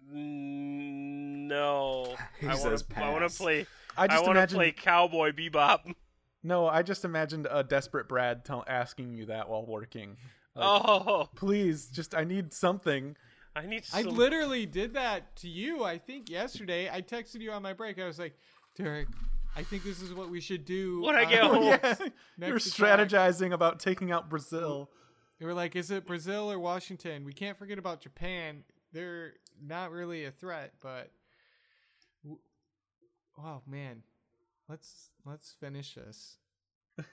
[0.02, 3.04] No, He I want says to.
[3.04, 3.38] I want pass.
[3.38, 3.66] to play.
[3.97, 4.58] I I, just want to imagine.
[4.58, 5.93] play Cowboy Bebop.
[6.41, 10.16] No, I just imagined a desperate Brad tell, asking you that while working.
[10.56, 13.18] Like, oh, please, just I need something.
[13.56, 13.84] I need.
[13.93, 14.16] I Some...
[14.16, 15.84] literally did that to you.
[15.84, 16.89] I think yesterday.
[16.89, 18.00] I texted you on my break.
[18.00, 18.38] I was like,
[18.76, 19.08] Derek,
[19.56, 21.02] I think this is what we should do.
[21.02, 21.64] When I get uh, home.
[21.64, 24.89] yeah, you're next attack." strategizing about taking out Brazil.
[25.39, 27.24] They were like, is it Brazil or Washington?
[27.24, 28.64] We can't forget about Japan.
[28.92, 31.12] They're not really a threat, but
[33.38, 34.04] oh man,
[34.68, 36.38] let's let's finish this.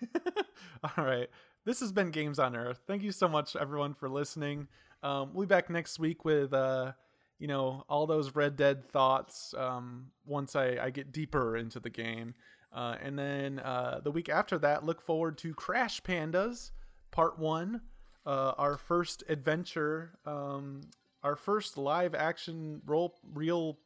[0.96, 1.28] All right.
[1.64, 2.80] This has been Games on Earth.
[2.86, 4.68] Thank you so much, everyone, for listening.
[5.02, 6.92] Um, we'll be back next week with, uh,
[7.38, 11.90] you know, all those Red Dead thoughts um, once I, I get deeper into the
[11.90, 12.34] game.
[12.72, 16.70] Uh, and then uh, the week after that, look forward to Crash Pandas
[17.10, 17.80] Part 1,
[18.26, 20.82] uh, our first adventure, um,
[21.22, 23.76] our first live action role, real,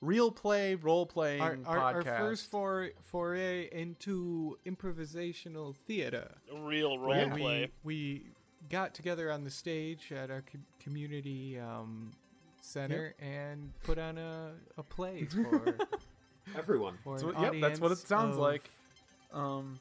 [0.00, 6.30] real play role playing Our, our, our first for, foray into improvisational theater.
[6.52, 7.70] real role where play.
[7.84, 8.22] We, we
[8.68, 12.10] got together on the stage at our com- community um,
[12.60, 15.74] center and put on a, a play for
[16.56, 16.98] Everyone.
[17.04, 18.68] for So, yep, that's what it sounds of like.
[19.32, 19.78] Um,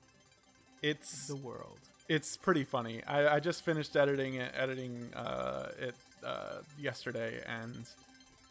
[0.81, 1.79] it's The world.
[2.07, 3.03] it's pretty funny.
[3.05, 5.95] I, I just finished editing it, editing uh, it
[6.25, 7.85] uh, yesterday, and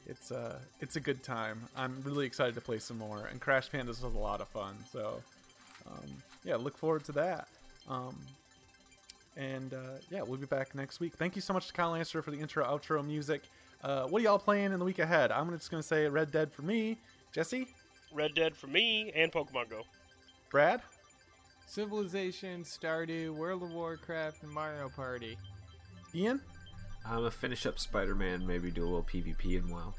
[0.06, 1.60] it's uh it's a good time.
[1.76, 4.76] I'm really excited to play some more, and Crash Pandas was a lot of fun.
[4.92, 5.22] So,
[5.86, 6.08] um,
[6.44, 7.48] yeah, look forward to that.
[7.88, 8.16] Um,
[9.36, 11.14] and uh, yeah, we'll be back next week.
[11.14, 13.42] Thank you so much to Kyle Landstra for the intro outro music.
[13.82, 15.30] Uh, what are y'all playing in the week ahead?
[15.30, 16.98] I'm just gonna say Red Dead for me.
[17.32, 17.68] Jesse,
[18.12, 19.82] Red Dead for me and Pokemon Go.
[20.50, 20.80] Brad,
[21.66, 25.36] Civilization, Stardew, World of Warcraft, and Mario Party.
[26.14, 26.40] Ian.
[27.06, 28.46] I'm gonna finish up Spider-Man.
[28.46, 29.94] Maybe do a little PvP in WoW.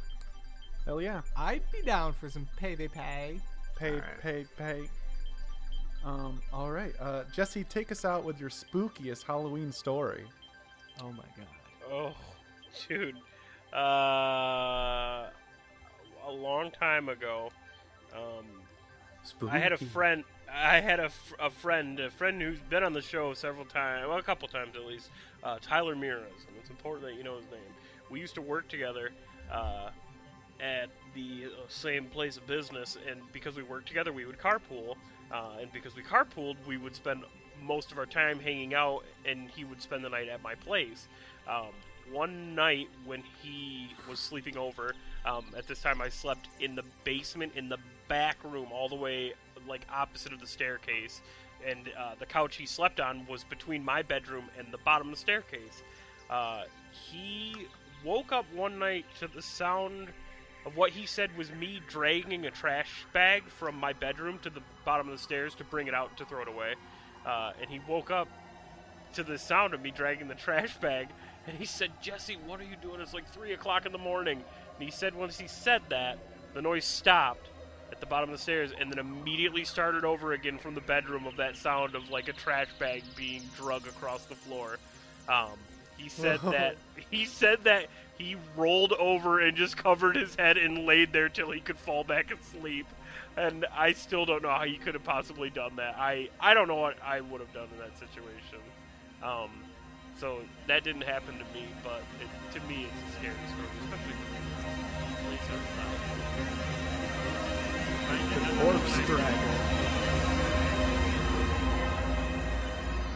[0.86, 1.22] Hell yeah.
[1.36, 3.40] I'd be down for some pay they pay.
[3.78, 4.22] Pay, Alright.
[4.22, 4.90] pay, pay.
[6.06, 6.94] Um, all right.
[7.00, 10.24] Uh, Jesse, take us out with your spookiest Halloween story.
[11.02, 11.48] Oh my god.
[11.92, 12.14] Oh,
[12.88, 13.16] dude.
[13.74, 15.28] Uh,
[16.28, 17.52] a long time ago,
[18.16, 18.46] um,
[19.24, 19.52] Spooky.
[19.54, 20.24] I had a friend.
[20.52, 24.08] I had a, f- a friend, a friend who's been on the show several times,
[24.08, 25.10] well, a couple times at least.
[25.44, 27.60] Uh, Tyler Miras, and it's important that you know his name.
[28.10, 29.12] We used to work together
[29.52, 29.90] uh,
[30.60, 34.96] at the uh, same place of business, and because we worked together, we would carpool.
[35.32, 37.24] Uh, and because we carpooled, we would spend
[37.64, 41.08] most of our time hanging out, and he would spend the night at my place.
[41.48, 41.68] Um,
[42.12, 46.84] one night when he was sleeping over, um, at this time I slept in the
[47.04, 47.78] basement in the
[48.08, 49.34] back room, all the way
[49.68, 51.22] like opposite of the staircase,
[51.66, 55.16] and uh, the couch he slept on was between my bedroom and the bottom of
[55.16, 55.84] the staircase.
[56.30, 57.56] Uh, he
[58.04, 60.10] woke up one night to the sound
[60.66, 64.62] of what he said was me dragging a trash bag from my bedroom to the
[64.86, 66.76] bottom of the stairs to bring it out to throw it away.
[67.26, 68.28] Uh, and he woke up
[69.14, 71.08] to the sound of me dragging the trash bag,
[71.48, 73.02] and he said, "Jesse, what are you doing?
[73.02, 74.44] It's like three o'clock in the morning."
[74.80, 76.18] And he said, once he said that,
[76.54, 77.50] the noise stopped
[77.92, 81.26] at the bottom of the stairs, and then immediately started over again from the bedroom
[81.26, 84.78] of that sound of like a trash bag being drug across the floor.
[85.28, 85.58] Um,
[85.98, 86.78] he said that
[87.10, 87.88] he said that
[88.18, 92.04] he rolled over and just covered his head and laid there till he could fall
[92.04, 92.88] back asleep.
[93.38, 95.96] And I still don't know how he could have possibly done that.
[95.98, 98.60] I I don't know what I would have done in that situation.
[99.24, 99.50] Um,
[100.20, 104.14] so that didn't happen to me, but it, to me it's a scary story, especially
[104.14, 106.59] when police are
[108.10, 108.60] around.
[108.60, 109.80] Corpse Dragger.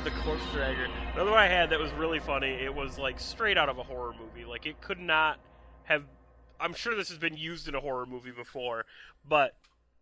[0.04, 0.90] the corpse dragger.
[1.14, 2.50] Another one I had that was really funny.
[2.50, 4.46] It was like straight out of a horror movie.
[4.46, 5.40] Like it could not
[5.84, 6.04] have.
[6.60, 8.86] I'm sure this has been used in a horror movie before,
[9.28, 9.56] but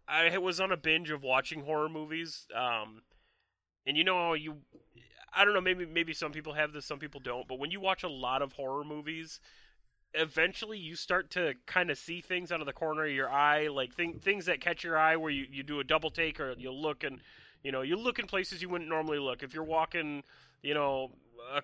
[0.08, 2.48] I was on a binge of watching horror movies.
[2.56, 3.02] Um,
[3.86, 4.58] and you know you,
[5.36, 7.48] I don't know, maybe maybe some people have this, some people don't.
[7.48, 9.40] But when you watch a lot of horror movies,
[10.14, 13.68] eventually you start to kind of see things out of the corner of your eye,
[13.68, 16.54] like thing, things that catch your eye, where you, you do a double take or
[16.58, 17.20] you look and
[17.64, 19.44] you know you look in places you wouldn't normally look.
[19.44, 20.24] If you're walking,
[20.62, 21.12] you know,
[21.56, 21.62] uh,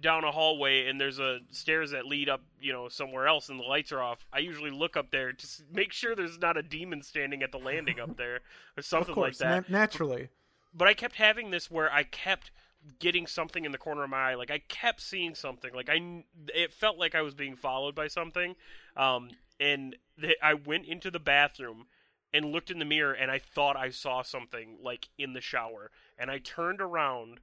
[0.00, 3.58] down a hallway and there's a stairs that lead up, you know, somewhere else and
[3.58, 6.62] the lights are off, I usually look up there to make sure there's not a
[6.62, 8.40] demon standing at the landing up there
[8.76, 10.28] or something course, like that na- naturally.
[10.72, 12.52] but I kept having this where I kept
[12.98, 14.34] getting something in the corner of my eye.
[14.34, 15.72] Like I kept seeing something.
[15.74, 16.24] Like I,
[16.54, 18.56] it felt like I was being followed by something.
[18.96, 19.30] Um,
[19.60, 21.86] and th- I went into the bathroom
[22.34, 25.90] and looked in the mirror, and I thought I saw something like in the shower.
[26.18, 27.40] And I turned around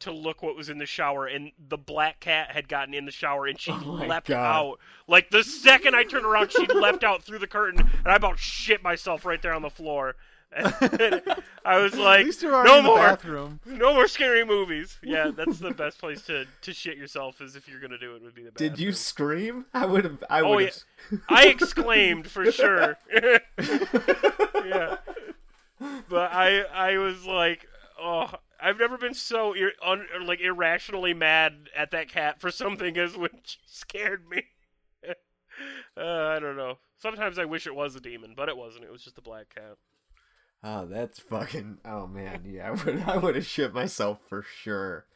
[0.00, 3.10] to look what was in the shower, and the black cat had gotten in the
[3.10, 4.36] shower, and she Oh leapt God.
[4.36, 4.78] out.
[5.08, 8.38] Like the second I turned around, she leapt out through the curtain, and I about
[8.38, 10.14] shit myself right there on the floor.
[11.64, 13.60] I was like, no more, bathroom.
[13.66, 14.98] no more scary movies.
[15.02, 18.22] Yeah, that's the best place to, to shit yourself is if you're gonna do it
[18.22, 18.70] would be the bathroom.
[18.70, 19.66] Did you scream?
[19.74, 20.24] I would have.
[20.30, 20.70] I Oh, would yeah.
[21.10, 21.20] have.
[21.28, 22.96] I exclaimed for sure.
[24.64, 24.96] yeah,
[26.08, 27.66] but I I was like,
[28.00, 28.30] oh,
[28.60, 33.16] I've never been so ir- un- like irrationally mad at that cat for something as
[33.16, 34.44] when she scared me.
[35.96, 36.78] uh, I don't know.
[37.00, 38.84] Sometimes I wish it was a demon, but it wasn't.
[38.84, 39.76] It was just a black cat.
[40.64, 41.78] Oh, that's fucking.
[41.84, 42.68] Oh man, yeah.
[42.72, 43.02] I would.
[43.06, 45.06] I would have shit myself for sure.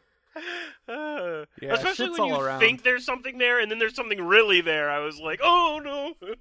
[0.88, 2.60] Uh, Yeah, especially when you around.
[2.60, 4.90] think there's something there and then there's something really there.
[4.90, 6.14] I was like, oh no.